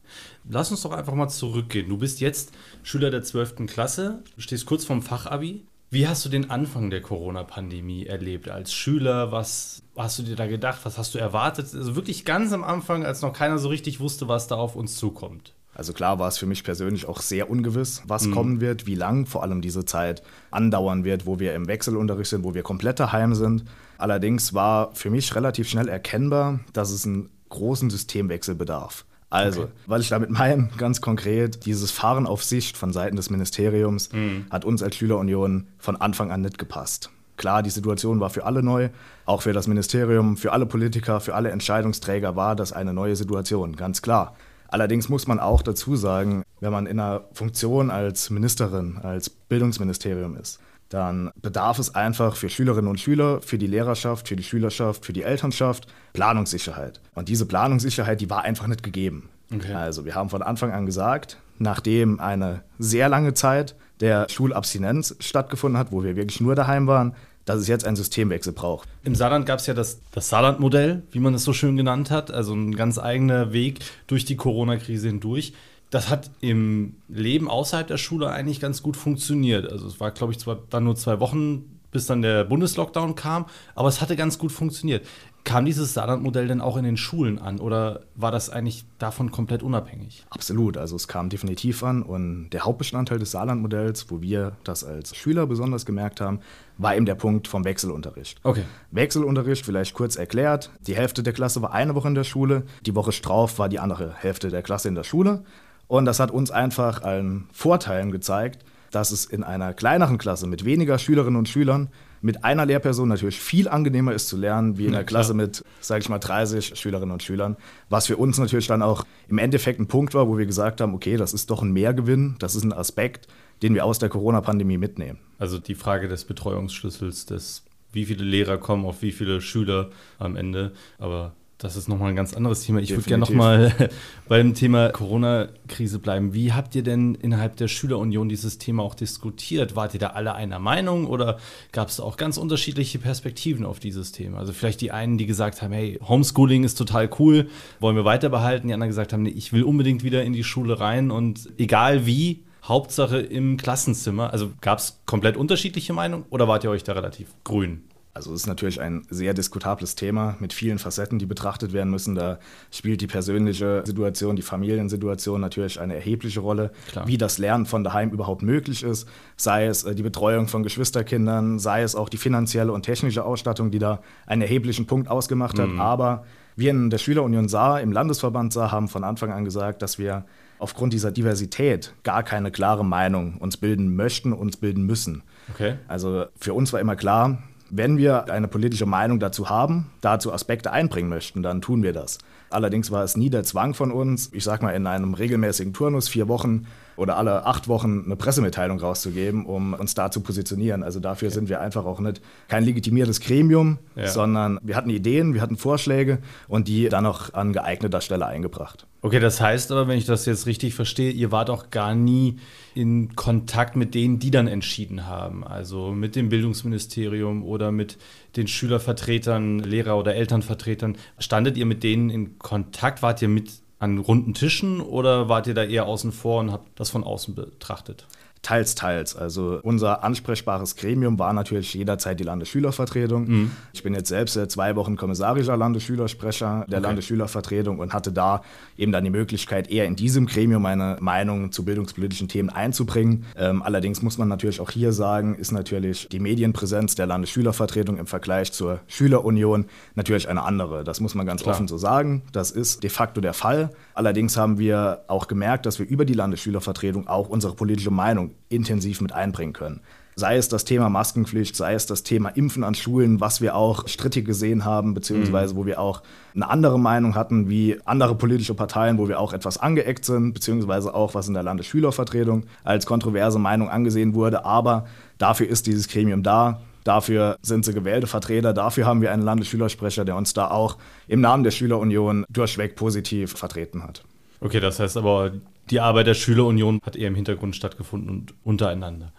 Lass 0.48 0.70
uns 0.70 0.82
doch 0.82 0.92
einfach 0.92 1.14
mal 1.14 1.28
zurückgehen. 1.28 1.88
Du 1.88 1.98
bist 1.98 2.20
jetzt 2.20 2.52
Schüler 2.82 3.10
der 3.10 3.22
12. 3.22 3.66
Klasse, 3.66 4.22
du 4.34 4.40
stehst 4.40 4.66
kurz 4.66 4.84
vorm 4.84 5.02
Fachabi. 5.02 5.66
Wie 5.88 6.08
hast 6.08 6.24
du 6.24 6.28
den 6.28 6.50
Anfang 6.50 6.90
der 6.90 7.00
Corona-Pandemie 7.00 8.06
erlebt 8.06 8.48
als 8.48 8.72
Schüler? 8.72 9.30
Was 9.30 9.82
hast 9.96 10.18
du 10.18 10.24
dir 10.24 10.34
da 10.34 10.46
gedacht? 10.46 10.80
Was 10.82 10.98
hast 10.98 11.14
du 11.14 11.18
erwartet? 11.18 11.72
Also 11.74 11.94
wirklich 11.94 12.24
ganz 12.24 12.52
am 12.52 12.64
Anfang, 12.64 13.04
als 13.04 13.22
noch 13.22 13.32
keiner 13.32 13.58
so 13.58 13.68
richtig 13.68 14.00
wusste, 14.00 14.26
was 14.26 14.48
da 14.48 14.56
auf 14.56 14.74
uns 14.74 14.96
zukommt. 14.96 15.54
Also 15.76 15.92
klar 15.92 16.18
war 16.18 16.28
es 16.28 16.38
für 16.38 16.46
mich 16.46 16.64
persönlich 16.64 17.06
auch 17.06 17.20
sehr 17.20 17.50
ungewiss, 17.50 18.02
was 18.06 18.26
mhm. 18.26 18.30
kommen 18.32 18.60
wird, 18.62 18.86
wie 18.86 18.94
lang 18.94 19.26
vor 19.26 19.42
allem 19.42 19.60
diese 19.60 19.84
Zeit 19.84 20.22
andauern 20.50 21.04
wird, 21.04 21.26
wo 21.26 21.38
wir 21.38 21.54
im 21.54 21.68
Wechselunterricht 21.68 22.30
sind, 22.30 22.44
wo 22.44 22.54
wir 22.54 22.62
komplett 22.62 22.98
daheim 22.98 23.34
sind. 23.34 23.64
Allerdings 23.98 24.54
war 24.54 24.94
für 24.94 25.10
mich 25.10 25.34
relativ 25.34 25.68
schnell 25.68 25.88
erkennbar, 25.88 26.60
dass 26.72 26.90
es 26.90 27.04
einen 27.04 27.28
großen 27.50 27.90
Systemwechsel 27.90 28.54
bedarf. 28.54 29.04
Also, 29.28 29.64
okay. 29.64 29.72
weil 29.86 30.00
ich 30.00 30.08
damit 30.08 30.30
meine, 30.30 30.70
ganz 30.78 31.02
konkret, 31.02 31.66
dieses 31.66 31.90
Fahren 31.90 32.26
auf 32.26 32.42
Sicht 32.42 32.78
von 32.78 32.94
Seiten 32.94 33.16
des 33.16 33.28
Ministeriums 33.28 34.10
mhm. 34.12 34.46
hat 34.48 34.64
uns 34.64 34.82
als 34.82 34.96
Schülerunion 34.96 35.66
von 35.76 35.96
Anfang 35.96 36.32
an 36.32 36.40
nicht 36.40 36.56
gepasst. 36.56 37.10
Klar, 37.36 37.62
die 37.62 37.68
Situation 37.68 38.18
war 38.18 38.30
für 38.30 38.46
alle 38.46 38.62
neu, 38.62 38.88
auch 39.26 39.42
für 39.42 39.52
das 39.52 39.66
Ministerium, 39.66 40.38
für 40.38 40.52
alle 40.52 40.64
Politiker, 40.64 41.20
für 41.20 41.34
alle 41.34 41.50
Entscheidungsträger 41.50 42.34
war 42.34 42.56
das 42.56 42.72
eine 42.72 42.94
neue 42.94 43.14
Situation, 43.14 43.76
ganz 43.76 44.00
klar. 44.00 44.34
Allerdings 44.68 45.08
muss 45.08 45.26
man 45.26 45.40
auch 45.40 45.62
dazu 45.62 45.96
sagen, 45.96 46.42
wenn 46.60 46.72
man 46.72 46.86
in 46.86 46.98
einer 46.98 47.24
Funktion 47.32 47.90
als 47.90 48.30
Ministerin, 48.30 48.98
als 49.02 49.30
Bildungsministerium 49.30 50.36
ist, 50.36 50.58
dann 50.88 51.30
bedarf 51.42 51.78
es 51.78 51.94
einfach 51.94 52.36
für 52.36 52.48
Schülerinnen 52.48 52.88
und 52.88 53.00
Schüler, 53.00 53.40
für 53.42 53.58
die 53.58 53.66
Lehrerschaft, 53.66 54.28
für 54.28 54.36
die 54.36 54.44
Schülerschaft, 54.44 55.04
für 55.04 55.12
die 55.12 55.22
Elternschaft 55.22 55.86
Planungssicherheit. 56.12 57.00
Und 57.14 57.28
diese 57.28 57.46
Planungssicherheit, 57.46 58.20
die 58.20 58.30
war 58.30 58.42
einfach 58.42 58.66
nicht 58.66 58.82
gegeben. 58.82 59.28
Okay. 59.52 59.74
Also 59.74 60.04
wir 60.04 60.14
haben 60.14 60.30
von 60.30 60.42
Anfang 60.42 60.72
an 60.72 60.86
gesagt, 60.86 61.38
nachdem 61.58 62.20
eine 62.20 62.62
sehr 62.78 63.08
lange 63.08 63.34
Zeit 63.34 63.74
der 64.00 64.28
Schulabstinenz 64.28 65.16
stattgefunden 65.20 65.78
hat, 65.78 65.92
wo 65.92 66.04
wir 66.04 66.16
wirklich 66.16 66.40
nur 66.40 66.54
daheim 66.54 66.86
waren, 66.86 67.14
dass 67.46 67.60
es 67.60 67.68
jetzt 67.68 67.86
einen 67.86 67.96
Systemwechsel 67.96 68.52
braucht. 68.52 68.88
Im 69.04 69.14
Saarland 69.14 69.46
gab 69.46 69.60
es 69.60 69.66
ja 69.66 69.72
das, 69.72 70.00
das 70.12 70.28
Saarland-Modell, 70.28 71.04
wie 71.12 71.20
man 71.20 71.32
es 71.32 71.44
so 71.44 71.54
schön 71.54 71.76
genannt 71.76 72.10
hat, 72.10 72.30
also 72.30 72.52
ein 72.52 72.76
ganz 72.76 72.98
eigener 72.98 73.52
Weg 73.52 73.78
durch 74.06 74.26
die 74.26 74.36
Corona-Krise 74.36 75.06
hindurch. 75.06 75.54
Das 75.88 76.10
hat 76.10 76.30
im 76.40 76.96
Leben 77.08 77.48
außerhalb 77.48 77.86
der 77.86 77.96
Schule 77.96 78.28
eigentlich 78.28 78.60
ganz 78.60 78.82
gut 78.82 78.96
funktioniert. 78.96 79.70
Also 79.70 79.86
es 79.86 80.00
war, 80.00 80.10
glaube 80.10 80.32
ich, 80.32 80.40
zwar 80.40 80.58
dann 80.68 80.84
nur 80.84 80.96
zwei 80.96 81.20
Wochen, 81.20 81.78
bis 81.92 82.06
dann 82.06 82.20
der 82.20 82.44
Bundeslockdown 82.44 83.14
kam, 83.14 83.46
aber 83.76 83.88
es 83.88 84.00
hatte 84.00 84.16
ganz 84.16 84.38
gut 84.38 84.50
funktioniert. 84.50 85.06
Kam 85.46 85.64
dieses 85.64 85.94
Saarland-Modell 85.94 86.48
denn 86.48 86.60
auch 86.60 86.76
in 86.76 86.82
den 86.82 86.96
Schulen 86.96 87.38
an 87.38 87.60
oder 87.60 88.00
war 88.16 88.32
das 88.32 88.50
eigentlich 88.50 88.84
davon 88.98 89.30
komplett 89.30 89.62
unabhängig? 89.62 90.26
Absolut, 90.28 90.76
also 90.76 90.96
es 90.96 91.06
kam 91.06 91.28
definitiv 91.28 91.84
an 91.84 92.02
und 92.02 92.50
der 92.50 92.62
Hauptbestandteil 92.62 93.20
des 93.20 93.30
Saarland-Modells, 93.30 94.10
wo 94.10 94.20
wir 94.20 94.56
das 94.64 94.82
als 94.82 95.14
Schüler 95.14 95.46
besonders 95.46 95.86
gemerkt 95.86 96.20
haben, 96.20 96.40
war 96.78 96.96
eben 96.96 97.06
der 97.06 97.14
Punkt 97.14 97.46
vom 97.46 97.64
Wechselunterricht. 97.64 98.40
Okay. 98.42 98.64
Wechselunterricht, 98.90 99.64
vielleicht 99.64 99.94
kurz 99.94 100.16
erklärt, 100.16 100.72
die 100.80 100.96
Hälfte 100.96 101.22
der 101.22 101.32
Klasse 101.32 101.62
war 101.62 101.72
eine 101.72 101.94
Woche 101.94 102.08
in 102.08 102.16
der 102.16 102.24
Schule, 102.24 102.64
die 102.84 102.96
Woche 102.96 103.12
drauf 103.12 103.60
war 103.60 103.68
die 103.68 103.78
andere 103.78 104.14
Hälfte 104.16 104.48
der 104.48 104.62
Klasse 104.62 104.88
in 104.88 104.96
der 104.96 105.04
Schule 105.04 105.44
und 105.86 106.06
das 106.06 106.18
hat 106.18 106.32
uns 106.32 106.50
einfach 106.50 107.02
einen 107.02 107.48
Vorteilen 107.52 108.10
gezeigt, 108.10 108.64
dass 108.90 109.12
es 109.12 109.24
in 109.24 109.44
einer 109.44 109.74
kleineren 109.74 110.18
Klasse 110.18 110.48
mit 110.48 110.64
weniger 110.64 110.98
Schülerinnen 110.98 111.38
und 111.38 111.48
Schülern 111.48 111.88
mit 112.26 112.44
einer 112.44 112.66
Lehrperson 112.66 113.08
natürlich 113.08 113.40
viel 113.40 113.68
angenehmer 113.68 114.12
ist 114.12 114.26
zu 114.28 114.36
lernen, 114.36 114.78
wie 114.78 114.86
in 114.86 114.94
einer 114.94 115.04
Klasse 115.04 115.32
mit, 115.32 115.64
sage 115.80 116.00
ich 116.00 116.08
mal, 116.08 116.18
30 116.18 116.76
Schülerinnen 116.76 117.12
und 117.12 117.22
Schülern. 117.22 117.56
Was 117.88 118.08
für 118.08 118.16
uns 118.16 118.36
natürlich 118.38 118.66
dann 118.66 118.82
auch 118.82 119.04
im 119.28 119.38
Endeffekt 119.38 119.78
ein 119.78 119.86
Punkt 119.86 120.12
war, 120.12 120.26
wo 120.26 120.36
wir 120.36 120.44
gesagt 120.44 120.80
haben, 120.80 120.92
okay, 120.92 121.16
das 121.16 121.32
ist 121.32 121.50
doch 121.50 121.62
ein 121.62 121.70
Mehrgewinn, 121.72 122.34
das 122.40 122.56
ist 122.56 122.64
ein 122.64 122.72
Aspekt, 122.72 123.28
den 123.62 123.74
wir 123.74 123.84
aus 123.84 124.00
der 124.00 124.08
Corona-Pandemie 124.08 124.76
mitnehmen. 124.76 125.20
Also 125.38 125.58
die 125.58 125.76
Frage 125.76 126.08
des 126.08 126.24
Betreuungsschlüssels, 126.24 127.26
des 127.26 127.62
wie 127.92 128.04
viele 128.04 128.24
Lehrer 128.24 128.58
kommen 128.58 128.84
auf 128.84 129.02
wie 129.02 129.12
viele 129.12 129.40
Schüler 129.40 129.90
am 130.18 130.34
Ende. 130.34 130.72
Aber 130.98 131.32
das 131.58 131.74
ist 131.74 131.88
nochmal 131.88 132.10
ein 132.10 132.16
ganz 132.16 132.34
anderes 132.34 132.62
Thema. 132.62 132.80
Ich 132.80 132.90
würde 132.90 133.02
gerne 133.02 133.22
nochmal 133.22 133.72
beim 134.28 134.52
Thema 134.52 134.90
Corona-Krise 134.90 135.98
bleiben. 135.98 136.34
Wie 136.34 136.52
habt 136.52 136.74
ihr 136.74 136.82
denn 136.82 137.14
innerhalb 137.14 137.56
der 137.56 137.68
Schülerunion 137.68 138.28
dieses 138.28 138.58
Thema 138.58 138.82
auch 138.82 138.94
diskutiert? 138.94 139.74
Wart 139.74 139.94
ihr 139.94 140.00
da 140.00 140.08
alle 140.08 140.34
einer 140.34 140.58
Meinung 140.58 141.06
oder 141.06 141.38
gab 141.72 141.88
es 141.88 141.98
auch 141.98 142.18
ganz 142.18 142.36
unterschiedliche 142.36 142.98
Perspektiven 142.98 143.64
auf 143.64 143.80
dieses 143.80 144.12
Thema? 144.12 144.38
Also 144.38 144.52
vielleicht 144.52 144.82
die 144.82 144.92
einen, 144.92 145.16
die 145.16 145.24
gesagt 145.24 145.62
haben, 145.62 145.72
hey, 145.72 145.98
Homeschooling 146.06 146.62
ist 146.62 146.74
total 146.74 147.08
cool, 147.18 147.48
wollen 147.80 147.96
wir 147.96 148.04
weiter 148.04 148.28
behalten. 148.28 148.68
Die 148.68 148.74
anderen 148.74 148.90
gesagt 148.90 149.14
haben, 149.14 149.22
nee, 149.22 149.30
ich 149.30 149.54
will 149.54 149.62
unbedingt 149.62 150.04
wieder 150.04 150.24
in 150.24 150.34
die 150.34 150.44
Schule 150.44 150.78
rein 150.78 151.10
und 151.10 151.48
egal 151.56 152.04
wie, 152.04 152.42
Hauptsache 152.64 153.18
im 153.18 153.56
Klassenzimmer. 153.56 154.30
Also 154.30 154.50
gab 154.60 154.78
es 154.78 155.00
komplett 155.06 155.38
unterschiedliche 155.38 155.94
Meinungen 155.94 156.24
oder 156.28 156.48
wart 156.48 156.64
ihr 156.64 156.70
euch 156.70 156.84
da 156.84 156.92
relativ 156.92 157.28
grün? 157.44 157.84
Also 158.16 158.32
es 158.32 158.40
ist 158.40 158.46
natürlich 158.46 158.80
ein 158.80 159.02
sehr 159.10 159.34
diskutables 159.34 159.94
Thema 159.94 160.36
mit 160.40 160.54
vielen 160.54 160.78
Facetten, 160.78 161.18
die 161.18 161.26
betrachtet 161.26 161.74
werden 161.74 161.90
müssen. 161.90 162.14
Da 162.14 162.38
spielt 162.70 163.02
die 163.02 163.06
persönliche 163.06 163.82
Situation, 163.84 164.36
die 164.36 164.42
Familiensituation 164.42 165.38
natürlich 165.38 165.78
eine 165.78 165.96
erhebliche 165.96 166.40
Rolle, 166.40 166.70
Klar. 166.88 167.06
wie 167.06 167.18
das 167.18 167.36
Lernen 167.36 167.66
von 167.66 167.84
daheim 167.84 168.08
überhaupt 168.08 168.40
möglich 168.40 168.84
ist, 168.84 169.06
sei 169.36 169.66
es 169.66 169.84
äh, 169.84 169.94
die 169.94 170.02
Betreuung 170.02 170.48
von 170.48 170.62
Geschwisterkindern, 170.62 171.58
sei 171.58 171.82
es 171.82 171.94
auch 171.94 172.08
die 172.08 172.16
finanzielle 172.16 172.72
und 172.72 172.84
technische 172.84 173.22
Ausstattung, 173.22 173.70
die 173.70 173.78
da 173.78 174.00
einen 174.24 174.40
erheblichen 174.40 174.86
Punkt 174.86 175.10
ausgemacht 175.10 175.58
hat. 175.58 175.68
Mhm. 175.68 175.80
Aber 175.80 176.24
wir 176.56 176.70
in 176.70 176.88
der 176.88 176.96
Schülerunion 176.96 177.50
Saar, 177.50 177.82
im 177.82 177.92
Landesverband 177.92 178.50
Saar, 178.50 178.72
haben 178.72 178.88
von 178.88 179.04
Anfang 179.04 179.30
an 179.30 179.44
gesagt, 179.44 179.82
dass 179.82 179.98
wir 179.98 180.24
aufgrund 180.58 180.94
dieser 180.94 181.12
Diversität 181.12 181.92
gar 182.02 182.22
keine 182.22 182.50
klare 182.50 182.82
Meinung 182.82 183.36
uns 183.36 183.58
bilden 183.58 183.94
möchten, 183.94 184.32
uns 184.32 184.56
bilden 184.56 184.86
müssen. 184.86 185.22
Okay. 185.52 185.74
Also 185.86 186.24
für 186.40 186.54
uns 186.54 186.72
war 186.72 186.80
immer 186.80 186.96
klar, 186.96 187.42
wenn 187.70 187.98
wir 187.98 188.30
eine 188.30 188.48
politische 188.48 188.86
Meinung 188.86 189.18
dazu 189.18 189.48
haben, 189.48 189.90
dazu 190.00 190.32
Aspekte 190.32 190.72
einbringen 190.72 191.08
möchten, 191.08 191.42
dann 191.42 191.60
tun 191.60 191.82
wir 191.82 191.92
das. 191.92 192.18
Allerdings 192.50 192.90
war 192.90 193.02
es 193.02 193.16
nie 193.16 193.30
der 193.30 193.42
Zwang 193.42 193.74
von 193.74 193.90
uns, 193.90 194.30
ich 194.32 194.44
sag 194.44 194.62
mal 194.62 194.70
in 194.70 194.86
einem 194.86 195.14
regelmäßigen 195.14 195.72
Turnus, 195.72 196.08
vier 196.08 196.28
Wochen 196.28 196.66
oder 196.96 197.16
alle 197.16 197.46
acht 197.46 197.68
Wochen 197.68 198.02
eine 198.04 198.16
Pressemitteilung 198.16 198.80
rauszugeben, 198.80 199.44
um 199.46 199.74
uns 199.74 199.94
da 199.94 200.10
zu 200.10 200.20
positionieren. 200.20 200.82
Also 200.82 201.00
dafür 201.00 201.30
sind 201.30 201.48
wir 201.48 201.60
einfach 201.60 201.84
auch 201.84 202.00
nicht 202.00 202.20
kein 202.48 202.64
legitimiertes 202.64 203.20
Gremium, 203.20 203.78
Ja. 203.94 204.08
sondern 204.08 204.58
wir 204.62 204.76
hatten 204.76 204.90
Ideen, 204.90 205.34
wir 205.34 205.40
hatten 205.40 205.56
Vorschläge 205.56 206.18
und 206.48 206.68
die 206.68 206.88
dann 206.88 207.06
auch 207.06 207.34
an 207.34 207.52
geeigneter 207.52 208.00
Stelle 208.00 208.26
eingebracht. 208.26 208.86
Okay, 209.02 209.20
das 209.20 209.40
heißt 209.40 209.70
aber, 209.70 209.86
wenn 209.86 209.98
ich 209.98 210.06
das 210.06 210.26
jetzt 210.26 210.46
richtig 210.46 210.74
verstehe, 210.74 211.12
ihr 211.12 211.30
wart 211.30 211.48
auch 211.48 211.70
gar 211.70 211.94
nie 211.94 212.36
in 212.74 213.14
Kontakt 213.14 213.76
mit 213.76 213.94
denen, 213.94 214.18
die 214.18 214.32
dann 214.32 214.48
entschieden 214.48 215.06
haben. 215.06 215.44
Also 215.44 215.92
mit 215.92 216.16
dem 216.16 216.28
Bildungsministerium 216.28 217.44
oder 217.44 217.70
mit 217.70 217.98
den 218.36 218.48
Schülervertretern, 218.48 219.60
Lehrer- 219.60 219.98
oder 219.98 220.14
Elternvertretern. 220.14 220.96
Standet 221.18 221.56
ihr 221.56 221.66
mit 221.66 221.82
denen 221.84 222.10
in 222.10 222.38
Kontakt? 222.38 223.02
Wart 223.02 223.22
ihr 223.22 223.28
mit 223.28 223.50
an 223.78 223.98
runden 223.98 224.34
Tischen 224.34 224.80
oder 224.80 225.28
wart 225.28 225.46
ihr 225.46 225.54
da 225.54 225.64
eher 225.64 225.86
außen 225.86 226.12
vor 226.12 226.40
und 226.40 226.52
habt 226.52 226.80
das 226.80 226.90
von 226.90 227.04
außen 227.04 227.34
betrachtet? 227.34 228.06
Teils, 228.42 228.74
teils. 228.76 229.16
Also 229.16 229.58
unser 229.62 230.04
ansprechbares 230.04 230.76
Gremium 230.76 231.18
war 231.18 231.32
natürlich 231.32 231.74
jederzeit 231.74 232.20
die 232.20 232.24
Landesschülervertretung. 232.24 233.50
Ich 233.72 233.82
bin 233.82 233.92
jetzt 233.94 234.08
selbst 234.08 234.34
seit 234.34 234.50
zwei 234.52 234.76
Wochen 234.76 234.96
kommissarischer 234.96 235.56
Landesschülersprecher 235.56 236.64
der 236.68 236.78
Okay. 236.78 236.86
Landesschülervertretung 236.86 237.78
und 237.78 237.92
hatte 237.92 238.12
da 238.12 238.42
eben 238.76 238.92
dann 238.92 239.02
die 239.02 239.10
Möglichkeit, 239.10 239.68
eher 239.70 239.86
in 239.86 239.96
diesem 239.96 240.26
Gremium 240.26 240.62
meine 240.62 240.96
Meinung 241.00 241.50
zu 241.50 241.64
bildungspolitischen 241.64 242.28
Themen 242.28 242.50
einzubringen. 242.50 243.24
Ähm, 243.36 243.62
allerdings 243.62 244.02
muss 244.02 244.18
man 244.18 244.28
natürlich 244.28 244.60
auch 244.60 244.70
hier 244.70 244.92
sagen, 244.92 245.34
ist 245.34 245.50
natürlich 245.52 246.08
die 246.10 246.20
Medienpräsenz 246.20 246.94
der 246.94 247.06
Landesschülervertretung 247.06 247.98
im 247.98 248.06
Vergleich 248.06 248.52
zur 248.52 248.80
Schülerunion 248.86 249.66
natürlich 249.94 250.28
eine 250.28 250.42
andere. 250.42 250.84
Das 250.84 251.00
muss 251.00 251.14
man 251.14 251.26
ganz 251.26 251.42
Klar. 251.42 251.54
offen 251.54 251.66
so 251.68 251.78
sagen. 251.78 252.22
Das 252.32 252.50
ist 252.50 252.82
de 252.82 252.90
facto 252.90 253.20
der 253.20 253.32
Fall. 253.32 253.70
Allerdings 253.94 254.36
haben 254.36 254.58
wir 254.58 255.00
auch 255.08 255.26
gemerkt, 255.26 255.66
dass 255.66 255.78
wir 255.78 255.86
über 255.88 256.04
die 256.04 256.14
Landesschülervertretung 256.14 257.08
auch 257.08 257.28
unsere 257.28 257.54
politische 257.54 257.90
Meinung 257.90 258.25
intensiv 258.48 259.00
mit 259.00 259.12
einbringen 259.12 259.52
können. 259.52 259.80
Sei 260.18 260.38
es 260.38 260.48
das 260.48 260.64
Thema 260.64 260.88
Maskenpflicht, 260.88 261.54
sei 261.56 261.74
es 261.74 261.84
das 261.84 262.02
Thema 262.02 262.30
Impfen 262.30 262.64
an 262.64 262.74
Schulen, 262.74 263.20
was 263.20 263.42
wir 263.42 263.54
auch 263.54 263.86
strittig 263.86 264.24
gesehen 264.24 264.64
haben, 264.64 264.94
beziehungsweise 264.94 265.56
wo 265.56 265.66
wir 265.66 265.78
auch 265.78 266.02
eine 266.34 266.48
andere 266.48 266.80
Meinung 266.80 267.14
hatten 267.14 267.50
wie 267.50 267.78
andere 267.84 268.14
politische 268.14 268.54
Parteien, 268.54 268.96
wo 268.96 269.08
wir 269.08 269.20
auch 269.20 269.34
etwas 269.34 269.58
angeeckt 269.58 270.06
sind, 270.06 270.32
beziehungsweise 270.32 270.94
auch 270.94 271.14
was 271.14 271.28
in 271.28 271.34
der 271.34 271.42
Landesschülervertretung 271.42 272.44
als 272.64 272.86
kontroverse 272.86 273.38
Meinung 273.38 273.68
angesehen 273.68 274.14
wurde. 274.14 274.46
Aber 274.46 274.86
dafür 275.18 275.48
ist 275.48 275.66
dieses 275.66 275.86
Gremium 275.86 276.22
da. 276.22 276.62
Dafür 276.82 277.36
sind 277.42 277.66
sie 277.66 277.74
gewählte 277.74 278.06
Vertreter. 278.06 278.54
Dafür 278.54 278.86
haben 278.86 279.02
wir 279.02 279.12
einen 279.12 279.22
Landesschülersprecher, 279.22 280.06
der 280.06 280.16
uns 280.16 280.32
da 280.32 280.50
auch 280.50 280.78
im 281.08 281.20
Namen 281.20 281.44
der 281.44 281.50
Schülerunion 281.50 282.24
durchweg 282.30 282.76
positiv 282.76 283.32
vertreten 283.32 283.82
hat. 283.82 284.02
Okay, 284.40 284.60
das 284.60 284.80
heißt 284.80 284.96
aber, 284.96 285.32
die 285.70 285.80
Arbeit 285.80 286.06
der 286.06 286.14
Schülerunion 286.14 286.80
hat 286.84 286.96
eher 286.96 287.08
im 287.08 287.14
Hintergrund 287.14 287.56
stattgefunden 287.56 288.10
und 288.10 288.34
untereinander. 288.44 289.12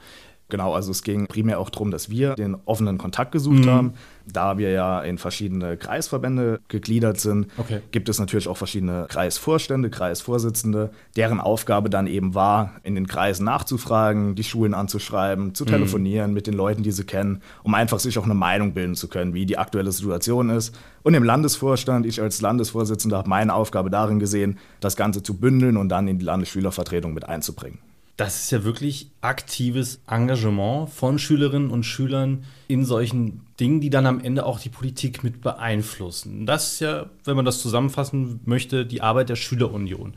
Genau, 0.49 0.73
also 0.73 0.91
es 0.91 1.03
ging 1.03 1.27
primär 1.27 1.59
auch 1.59 1.69
darum, 1.69 1.91
dass 1.91 2.09
wir 2.09 2.35
den 2.35 2.55
offenen 2.65 2.97
Kontakt 2.97 3.33
gesucht 3.33 3.67
haben. 3.67 3.93
Da 4.25 4.57
wir 4.57 4.71
ja 4.71 5.01
in 5.01 5.17
verschiedene 5.17 5.77
Kreisverbände 5.77 6.59
gegliedert 6.69 7.19
sind, 7.19 7.47
Okay. 7.57 7.81
gibt 7.91 8.07
es 8.09 8.19
natürlich 8.19 8.47
auch 8.47 8.55
verschiedene 8.57 9.07
Kreisvorstände, 9.09 9.89
Kreisvorsitzende, 9.89 10.89
deren 11.15 11.39
Aufgabe 11.39 11.89
dann 11.89 12.07
eben 12.07 12.33
war, 12.33 12.75
in 12.83 12.95
den 12.95 13.07
Kreisen 13.07 13.45
nachzufragen, 13.45 14.35
die 14.35 14.43
Schulen 14.43 14.73
anzuschreiben, 14.73 15.53
zu 15.53 15.65
telefonieren 15.65 16.33
mit 16.33 16.47
den 16.47 16.53
Leuten, 16.53 16.83
die 16.83 16.91
sie 16.91 17.03
kennen, 17.03 17.41
um 17.63 17.73
einfach 17.73 17.99
sich 17.99 18.17
auch 18.17 18.25
eine 18.25 18.33
Meinung 18.33 18.73
bilden 18.73 18.95
zu 18.95 19.07
können, 19.07 19.33
wie 19.33 19.45
die 19.45 19.57
aktuelle 19.57 19.91
Situation 19.91 20.49
ist. 20.49 20.75
Und 21.03 21.13
im 21.13 21.23
Landesvorstand, 21.23 22.05
ich 22.05 22.21
als 22.21 22.41
Landesvorsitzender 22.41 23.17
habe 23.17 23.29
meine 23.29 23.53
Aufgabe 23.53 23.89
darin 23.89 24.19
gesehen, 24.19 24.57
das 24.79 24.95
Ganze 24.95 25.23
zu 25.23 25.35
bündeln 25.37 25.77
und 25.77 25.89
dann 25.89 26.07
in 26.07 26.19
die 26.19 26.25
Landesschülervertretung 26.25 27.13
mit 27.13 27.27
einzubringen. 27.27 27.79
Das 28.17 28.39
ist 28.39 28.51
ja 28.51 28.63
wirklich 28.63 29.12
aktives 29.21 30.01
Engagement 30.07 30.89
von 30.89 31.19
Schülerinnen 31.19 31.69
und 31.69 31.83
Schülern 31.83 32.45
in 32.67 32.83
solchen 32.83 33.41
Dingen, 33.59 33.79
die 33.79 33.91
dann 33.91 34.07
am 34.07 34.19
Ende 34.19 34.43
auch 34.43 34.59
die 34.59 34.69
Politik 34.69 35.24
mit 35.24 35.41
beeinflussen. 35.41 36.47
Das 36.47 36.74
ist 36.74 36.79
ja, 36.79 37.12
wenn 37.25 37.36
man 37.36 37.45
das 37.45 37.62
zusammenfassen 37.62 38.39
möchte, 38.45 38.88
die 38.88 39.01
Arbeit 39.01 39.29
der 39.29 39.36
Schülerunion. 39.36 40.15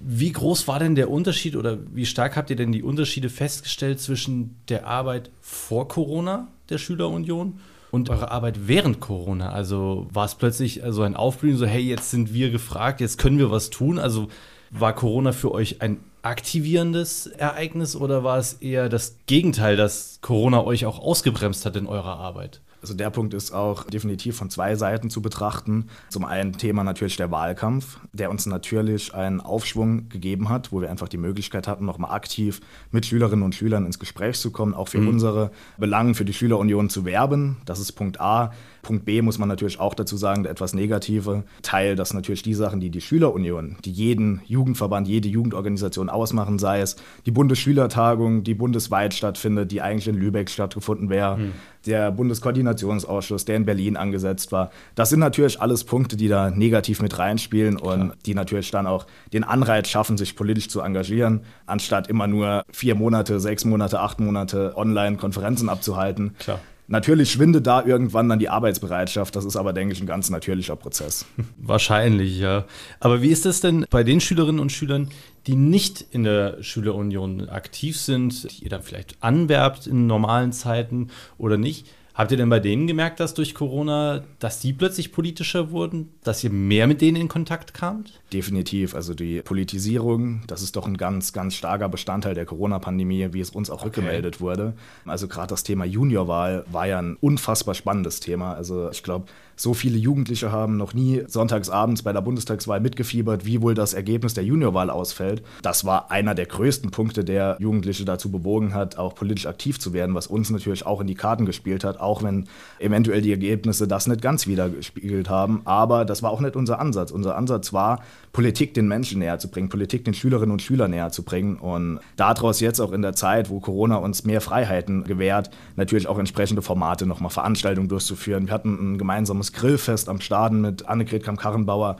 Wie 0.00 0.30
groß 0.30 0.68
war 0.68 0.78
denn 0.78 0.94
der 0.94 1.10
Unterschied 1.10 1.56
oder 1.56 1.78
wie 1.92 2.04
stark 2.04 2.36
habt 2.36 2.50
ihr 2.50 2.56
denn 2.56 2.70
die 2.70 2.82
Unterschiede 2.82 3.30
festgestellt 3.30 3.98
zwischen 3.98 4.54
der 4.68 4.86
Arbeit 4.86 5.30
vor 5.40 5.88
Corona 5.88 6.48
der 6.68 6.76
Schülerunion 6.76 7.60
und 7.90 8.10
eurer 8.10 8.30
Arbeit 8.30 8.68
während 8.68 9.00
Corona? 9.00 9.52
Also 9.52 10.06
war 10.12 10.26
es 10.26 10.34
plötzlich 10.34 10.82
so 10.90 11.00
ein 11.00 11.16
Aufblühen, 11.16 11.56
so 11.56 11.64
hey, 11.64 11.82
jetzt 11.82 12.10
sind 12.10 12.34
wir 12.34 12.50
gefragt, 12.50 13.00
jetzt 13.00 13.16
können 13.16 13.38
wir 13.38 13.50
was 13.50 13.70
tun? 13.70 13.98
Also 13.98 14.28
war 14.70 14.94
Corona 14.94 15.32
für 15.32 15.50
euch 15.50 15.80
ein 15.80 15.98
aktivierendes 16.22 17.26
Ereignis 17.26 17.96
oder 17.96 18.24
war 18.24 18.38
es 18.38 18.54
eher 18.54 18.88
das 18.88 19.16
Gegenteil, 19.26 19.76
dass 19.76 20.18
Corona 20.20 20.64
euch 20.64 20.86
auch 20.86 20.98
ausgebremst 20.98 21.64
hat 21.66 21.76
in 21.76 21.86
eurer 21.86 22.18
Arbeit? 22.18 22.60
Also 22.80 22.94
der 22.94 23.10
Punkt 23.10 23.34
ist 23.34 23.52
auch 23.52 23.84
definitiv 23.84 24.36
von 24.36 24.50
zwei 24.50 24.76
Seiten 24.76 25.10
zu 25.10 25.20
betrachten. 25.20 25.88
Zum 26.10 26.24
einen 26.24 26.52
Thema 26.52 26.84
natürlich 26.84 27.16
der 27.16 27.30
Wahlkampf, 27.30 27.98
der 28.12 28.30
uns 28.30 28.46
natürlich 28.46 29.14
einen 29.14 29.40
Aufschwung 29.40 30.08
gegeben 30.08 30.48
hat, 30.48 30.70
wo 30.70 30.80
wir 30.80 30.90
einfach 30.90 31.08
die 31.08 31.16
Möglichkeit 31.16 31.66
hatten, 31.66 31.84
nochmal 31.84 32.12
aktiv 32.12 32.60
mit 32.92 33.06
Schülerinnen 33.06 33.44
und 33.44 33.54
Schülern 33.54 33.84
ins 33.84 33.98
Gespräch 33.98 34.38
zu 34.38 34.52
kommen, 34.52 34.74
auch 34.74 34.88
für 34.88 34.98
mhm. 34.98 35.08
unsere 35.08 35.50
Belangen 35.76 36.14
für 36.14 36.24
die 36.24 36.32
Schülerunion 36.32 36.88
zu 36.88 37.04
werben. 37.04 37.56
Das 37.64 37.80
ist 37.80 37.92
Punkt 37.92 38.20
A. 38.20 38.52
Punkt 38.82 39.04
B 39.04 39.22
muss 39.22 39.38
man 39.38 39.48
natürlich 39.48 39.80
auch 39.80 39.94
dazu 39.94 40.16
sagen, 40.16 40.42
der 40.42 40.52
etwas 40.52 40.74
negative 40.74 41.44
Teil, 41.62 41.96
dass 41.96 42.14
natürlich 42.14 42.42
die 42.42 42.54
Sachen, 42.54 42.80
die 42.80 42.90
die 42.90 43.00
Schülerunion, 43.00 43.76
die 43.84 43.90
jeden 43.90 44.40
Jugendverband, 44.46 45.08
jede 45.08 45.28
Jugendorganisation 45.28 46.08
ausmachen, 46.08 46.58
sei 46.58 46.80
es 46.80 46.96
die 47.26 47.30
Bundesschülertagung, 47.30 48.44
die 48.44 48.54
bundesweit 48.54 49.14
stattfindet, 49.14 49.72
die 49.72 49.82
eigentlich 49.82 50.08
in 50.08 50.14
Lübeck 50.14 50.50
stattgefunden 50.50 51.10
wäre, 51.10 51.38
mhm. 51.38 51.52
der 51.86 52.10
Bundeskoordinationsausschuss, 52.12 53.44
der 53.44 53.56
in 53.56 53.64
Berlin 53.64 53.96
angesetzt 53.96 54.52
war. 54.52 54.70
Das 54.94 55.10
sind 55.10 55.20
natürlich 55.20 55.60
alles 55.60 55.84
Punkte, 55.84 56.16
die 56.16 56.28
da 56.28 56.50
negativ 56.50 57.02
mit 57.02 57.18
reinspielen 57.18 57.76
und 57.76 58.00
Klar. 58.00 58.16
die 58.26 58.34
natürlich 58.34 58.70
dann 58.70 58.86
auch 58.86 59.06
den 59.32 59.44
Anreiz 59.44 59.88
schaffen, 59.88 60.16
sich 60.16 60.36
politisch 60.36 60.68
zu 60.68 60.80
engagieren, 60.80 61.42
anstatt 61.66 62.08
immer 62.08 62.26
nur 62.26 62.62
vier 62.70 62.94
Monate, 62.94 63.40
sechs 63.40 63.64
Monate, 63.64 64.00
acht 64.00 64.20
Monate 64.20 64.74
Online-Konferenzen 64.76 65.68
abzuhalten. 65.68 66.34
Klar. 66.38 66.60
Natürlich 66.90 67.30
schwindet 67.30 67.66
da 67.66 67.84
irgendwann 67.84 68.30
dann 68.30 68.38
die 68.38 68.48
Arbeitsbereitschaft. 68.48 69.36
Das 69.36 69.44
ist 69.44 69.56
aber, 69.56 69.74
denke 69.74 69.92
ich, 69.92 70.00
ein 70.00 70.06
ganz 70.06 70.30
natürlicher 70.30 70.74
Prozess. 70.74 71.26
Wahrscheinlich, 71.58 72.38
ja. 72.38 72.64
Aber 72.98 73.20
wie 73.20 73.28
ist 73.28 73.44
das 73.44 73.60
denn 73.60 73.84
bei 73.90 74.02
den 74.02 74.20
Schülerinnen 74.20 74.58
und 74.58 74.72
Schülern, 74.72 75.10
die 75.46 75.54
nicht 75.54 76.02
in 76.10 76.24
der 76.24 76.62
Schülerunion 76.62 77.50
aktiv 77.50 78.00
sind, 78.00 78.50
die 78.50 78.64
ihr 78.64 78.70
dann 78.70 78.82
vielleicht 78.82 79.22
anwerbt 79.22 79.86
in 79.86 80.06
normalen 80.06 80.52
Zeiten 80.52 81.08
oder 81.36 81.58
nicht? 81.58 81.86
Habt 82.18 82.32
ihr 82.32 82.36
denn 82.36 82.48
bei 82.48 82.58
denen 82.58 82.88
gemerkt, 82.88 83.20
dass 83.20 83.32
durch 83.32 83.54
Corona, 83.54 84.24
dass 84.40 84.58
die 84.58 84.72
plötzlich 84.72 85.12
politischer 85.12 85.70
wurden, 85.70 86.08
dass 86.24 86.42
ihr 86.42 86.50
mehr 86.50 86.88
mit 86.88 87.00
denen 87.00 87.16
in 87.16 87.28
Kontakt 87.28 87.74
kamt? 87.74 88.20
Definitiv. 88.32 88.96
Also 88.96 89.14
die 89.14 89.40
Politisierung, 89.40 90.42
das 90.48 90.62
ist 90.62 90.74
doch 90.74 90.88
ein 90.88 90.96
ganz, 90.96 91.32
ganz 91.32 91.54
starker 91.54 91.88
Bestandteil 91.88 92.34
der 92.34 92.44
Corona-Pandemie, 92.44 93.28
wie 93.34 93.40
es 93.40 93.50
uns 93.50 93.70
auch 93.70 93.76
okay. 93.76 93.84
rückgemeldet 93.84 94.40
wurde. 94.40 94.74
Also 95.06 95.28
gerade 95.28 95.50
das 95.50 95.62
Thema 95.62 95.84
Juniorwahl 95.84 96.64
war 96.72 96.88
ja 96.88 96.98
ein 96.98 97.16
unfassbar 97.20 97.76
spannendes 97.76 98.18
Thema. 98.18 98.54
Also 98.54 98.90
ich 98.90 99.04
glaube, 99.04 99.26
so 99.58 99.74
viele 99.74 99.98
Jugendliche 99.98 100.52
haben 100.52 100.76
noch 100.76 100.94
nie 100.94 101.24
sonntagsabends 101.26 102.02
bei 102.02 102.12
der 102.12 102.20
Bundestagswahl 102.20 102.80
mitgefiebert, 102.80 103.44
wie 103.44 103.60
wohl 103.60 103.74
das 103.74 103.92
Ergebnis 103.92 104.32
der 104.34 104.44
Juniorwahl 104.44 104.88
ausfällt. 104.88 105.42
Das 105.62 105.84
war 105.84 106.10
einer 106.12 106.34
der 106.36 106.46
größten 106.46 106.90
Punkte, 106.92 107.24
der 107.24 107.56
Jugendliche 107.58 108.04
dazu 108.04 108.30
bewogen 108.30 108.72
hat, 108.72 108.98
auch 108.98 109.16
politisch 109.16 109.46
aktiv 109.46 109.80
zu 109.80 109.92
werden, 109.92 110.14
was 110.14 110.28
uns 110.28 110.50
natürlich 110.50 110.86
auch 110.86 111.00
in 111.00 111.08
die 111.08 111.16
Karten 111.16 111.44
gespielt 111.44 111.82
hat, 111.82 111.98
auch 111.98 112.22
wenn 112.22 112.46
eventuell 112.78 113.20
die 113.20 113.32
Ergebnisse 113.32 113.88
das 113.88 114.06
nicht 114.06 114.22
ganz 114.22 114.46
wiedergespiegelt 114.46 115.28
haben. 115.28 115.62
Aber 115.64 116.04
das 116.04 116.22
war 116.22 116.30
auch 116.30 116.40
nicht 116.40 116.54
unser 116.54 116.78
Ansatz. 116.78 117.10
Unser 117.10 117.36
Ansatz 117.36 117.72
war, 117.72 118.00
Politik 118.32 118.74
den 118.74 118.86
Menschen 118.86 119.18
näher 119.18 119.40
zu 119.40 119.48
bringen, 119.48 119.68
Politik 119.68 120.04
den 120.04 120.14
Schülerinnen 120.14 120.52
und 120.52 120.62
Schülern 120.62 120.92
näher 120.92 121.10
zu 121.10 121.24
bringen 121.24 121.56
und 121.56 121.98
daraus 122.16 122.60
jetzt 122.60 122.78
auch 122.78 122.92
in 122.92 123.02
der 123.02 123.14
Zeit, 123.14 123.50
wo 123.50 123.58
Corona 123.58 123.96
uns 123.96 124.24
mehr 124.24 124.40
Freiheiten 124.40 125.02
gewährt, 125.02 125.50
natürlich 125.74 126.06
auch 126.06 126.18
entsprechende 126.18 126.62
Formate 126.62 127.06
nochmal 127.06 127.30
Veranstaltungen 127.30 127.88
durchzuführen. 127.88 128.46
Wir 128.46 128.54
hatten 128.54 128.94
ein 128.94 128.98
gemeinsames 128.98 129.47
Grillfest 129.52 130.08
am 130.08 130.20
Staden 130.20 130.60
mit 130.60 130.86
Annegret 130.86 131.24
Kamm-Karrenbauer, 131.24 131.96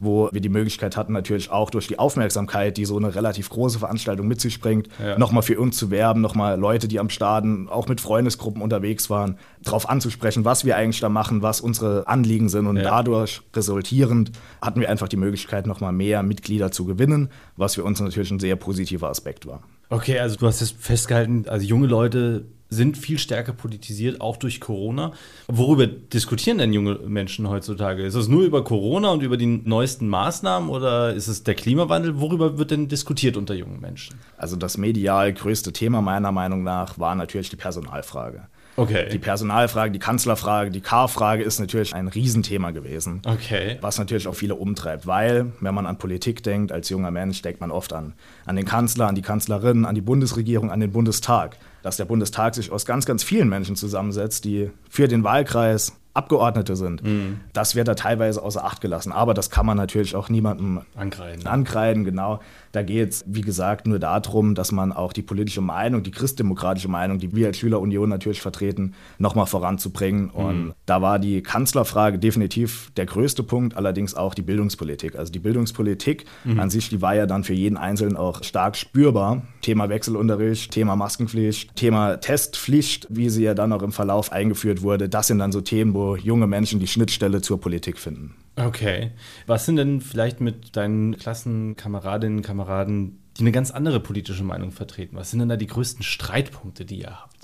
wo 0.00 0.28
wir 0.32 0.40
die 0.40 0.48
Möglichkeit 0.48 0.96
hatten, 0.96 1.12
natürlich 1.12 1.50
auch 1.50 1.70
durch 1.70 1.86
die 1.86 1.98
Aufmerksamkeit, 1.98 2.76
die 2.76 2.84
so 2.84 2.96
eine 2.96 3.14
relativ 3.14 3.48
große 3.50 3.78
Veranstaltung 3.78 4.26
mit 4.26 4.40
sich 4.40 4.60
bringt, 4.60 4.88
ja. 5.02 5.18
nochmal 5.18 5.42
für 5.42 5.58
uns 5.58 5.76
zu 5.76 5.90
werben, 5.90 6.20
nochmal 6.20 6.58
Leute, 6.58 6.88
die 6.88 6.98
am 7.00 7.10
Staden 7.10 7.68
auch 7.68 7.88
mit 7.88 8.00
Freundesgruppen 8.00 8.62
unterwegs 8.62 9.10
waren, 9.10 9.38
darauf 9.62 9.88
anzusprechen, 9.88 10.44
was 10.44 10.64
wir 10.64 10.76
eigentlich 10.76 11.00
da 11.00 11.08
machen, 11.08 11.42
was 11.42 11.60
unsere 11.60 12.06
Anliegen 12.06 12.48
sind 12.48 12.66
und 12.66 12.76
ja. 12.76 12.84
dadurch 12.84 13.42
resultierend 13.54 14.32
hatten 14.60 14.80
wir 14.80 14.90
einfach 14.90 15.08
die 15.08 15.16
Möglichkeit, 15.16 15.66
nochmal 15.66 15.92
mehr 15.92 16.22
Mitglieder 16.22 16.70
zu 16.70 16.84
gewinnen, 16.84 17.30
was 17.56 17.74
für 17.74 17.84
uns 17.84 18.00
natürlich 18.00 18.30
ein 18.30 18.40
sehr 18.40 18.56
positiver 18.56 19.08
Aspekt 19.08 19.46
war. 19.46 19.62
Okay, 19.88 20.18
also 20.18 20.36
du 20.36 20.46
hast 20.46 20.60
es 20.60 20.70
festgehalten, 20.72 21.44
also 21.48 21.64
junge 21.64 21.86
Leute 21.86 22.46
sind 22.68 22.96
viel 22.96 23.18
stärker 23.18 23.52
politisiert, 23.52 24.20
auch 24.20 24.36
durch 24.36 24.60
Corona. 24.60 25.12
Worüber 25.46 25.86
diskutieren 25.86 26.58
denn 26.58 26.72
junge 26.72 26.96
Menschen 27.06 27.48
heutzutage? 27.48 28.04
Ist 28.04 28.16
es 28.16 28.26
nur 28.26 28.42
über 28.42 28.64
Corona 28.64 29.10
und 29.10 29.22
über 29.22 29.36
die 29.36 29.46
neuesten 29.46 30.08
Maßnahmen 30.08 30.68
oder 30.68 31.14
ist 31.14 31.28
es 31.28 31.44
der 31.44 31.54
Klimawandel? 31.54 32.20
Worüber 32.20 32.58
wird 32.58 32.72
denn 32.72 32.88
diskutiert 32.88 33.36
unter 33.36 33.54
jungen 33.54 33.80
Menschen? 33.80 34.16
Also 34.36 34.56
das 34.56 34.78
medial 34.78 35.32
größte 35.32 35.72
Thema 35.72 36.00
meiner 36.00 36.32
Meinung 36.32 36.64
nach 36.64 36.98
war 36.98 37.14
natürlich 37.14 37.50
die 37.50 37.56
Personalfrage. 37.56 38.48
Okay. 38.76 39.08
Die 39.10 39.18
Personalfrage, 39.18 39.90
die 39.90 39.98
Kanzlerfrage, 39.98 40.70
die 40.70 40.80
K-Frage 40.80 41.42
ist 41.42 41.58
natürlich 41.58 41.94
ein 41.94 42.08
Riesenthema 42.08 42.70
gewesen. 42.70 43.22
Okay. 43.24 43.78
Was 43.80 43.98
natürlich 43.98 44.28
auch 44.28 44.34
viele 44.34 44.54
umtreibt, 44.54 45.06
weil, 45.06 45.52
wenn 45.60 45.74
man 45.74 45.86
an 45.86 45.98
Politik 45.98 46.42
denkt, 46.42 46.72
als 46.72 46.88
junger 46.88 47.10
Mensch, 47.10 47.42
denkt 47.42 47.60
man 47.60 47.70
oft 47.70 47.92
an, 47.92 48.14
an 48.44 48.56
den 48.56 48.64
Kanzler, 48.64 49.06
an 49.08 49.14
die 49.14 49.22
Kanzlerin, 49.22 49.84
an 49.84 49.94
die 49.94 50.00
Bundesregierung, 50.00 50.70
an 50.70 50.80
den 50.80 50.92
Bundestag. 50.92 51.56
Dass 51.82 51.96
der 51.96 52.04
Bundestag 52.04 52.54
sich 52.54 52.72
aus 52.72 52.84
ganz, 52.84 53.06
ganz 53.06 53.22
vielen 53.22 53.48
Menschen 53.48 53.76
zusammensetzt, 53.76 54.44
die 54.44 54.70
für 54.88 55.06
den 55.06 55.22
Wahlkreis 55.22 55.92
Abgeordnete 56.16 56.76
sind. 56.76 57.04
Mhm. 57.04 57.40
Das 57.52 57.74
wird 57.74 57.88
da 57.88 57.94
teilweise 57.94 58.42
außer 58.42 58.64
Acht 58.64 58.80
gelassen. 58.80 59.12
Aber 59.12 59.34
das 59.34 59.50
kann 59.50 59.66
man 59.66 59.76
natürlich 59.76 60.16
auch 60.16 60.28
niemandem 60.28 60.80
ankreiden. 60.96 61.46
ankreiden 61.46 62.04
genau. 62.04 62.40
Da 62.72 62.82
geht 62.82 63.10
es, 63.10 63.24
wie 63.26 63.40
gesagt, 63.40 63.86
nur 63.86 63.98
darum, 63.98 64.54
dass 64.54 64.72
man 64.72 64.92
auch 64.92 65.12
die 65.12 65.22
politische 65.22 65.60
Meinung, 65.60 66.02
die 66.02 66.10
christdemokratische 66.10 66.88
Meinung, 66.88 67.18
die 67.18 67.34
wir 67.34 67.48
als 67.48 67.58
Schülerunion 67.58 68.08
natürlich 68.08 68.40
vertreten, 68.40 68.94
nochmal 69.18 69.46
voranzubringen. 69.46 70.24
Mhm. 70.24 70.30
Und 70.30 70.74
da 70.86 71.02
war 71.02 71.18
die 71.18 71.42
Kanzlerfrage 71.42 72.18
definitiv 72.18 72.90
der 72.96 73.06
größte 73.06 73.42
Punkt, 73.42 73.76
allerdings 73.76 74.14
auch 74.14 74.34
die 74.34 74.42
Bildungspolitik. 74.42 75.16
Also 75.16 75.32
die 75.32 75.38
Bildungspolitik 75.38 76.24
mhm. 76.44 76.60
an 76.60 76.70
sich, 76.70 76.88
die 76.88 77.02
war 77.02 77.14
ja 77.14 77.26
dann 77.26 77.44
für 77.44 77.54
jeden 77.54 77.76
Einzelnen 77.76 78.16
auch 78.16 78.42
stark 78.42 78.76
spürbar. 78.76 79.42
Thema 79.62 79.88
Wechselunterricht, 79.88 80.70
Thema 80.70 80.96
Maskenpflicht, 80.96 81.74
Thema 81.76 82.16
Testpflicht, 82.16 83.06
wie 83.10 83.28
sie 83.30 83.44
ja 83.44 83.54
dann 83.54 83.72
auch 83.72 83.82
im 83.82 83.92
Verlauf 83.92 84.32
eingeführt 84.32 84.82
wurde. 84.82 85.08
Das 85.08 85.26
sind 85.26 85.38
dann 85.38 85.52
so 85.52 85.60
Themen, 85.60 85.94
wo 85.94 86.16
junge 86.16 86.46
Menschen 86.46 86.80
die 86.80 86.86
Schnittstelle 86.86 87.40
zur 87.40 87.60
Politik 87.60 87.98
finden. 87.98 88.34
Okay. 88.56 89.10
Was 89.46 89.66
sind 89.66 89.76
denn 89.76 90.00
vielleicht 90.00 90.40
mit 90.40 90.76
deinen 90.76 91.16
Klassenkameradinnen 91.16 92.38
und 92.38 92.42
Kameraden, 92.42 93.18
die 93.36 93.42
eine 93.42 93.52
ganz 93.52 93.70
andere 93.70 94.00
politische 94.00 94.44
Meinung 94.44 94.72
vertreten? 94.72 95.16
Was 95.16 95.30
sind 95.30 95.40
denn 95.40 95.48
da 95.48 95.56
die 95.56 95.66
größten 95.66 96.02
Streitpunkte, 96.02 96.84
die 96.84 97.00
ihr 97.00 97.10
habt? 97.10 97.36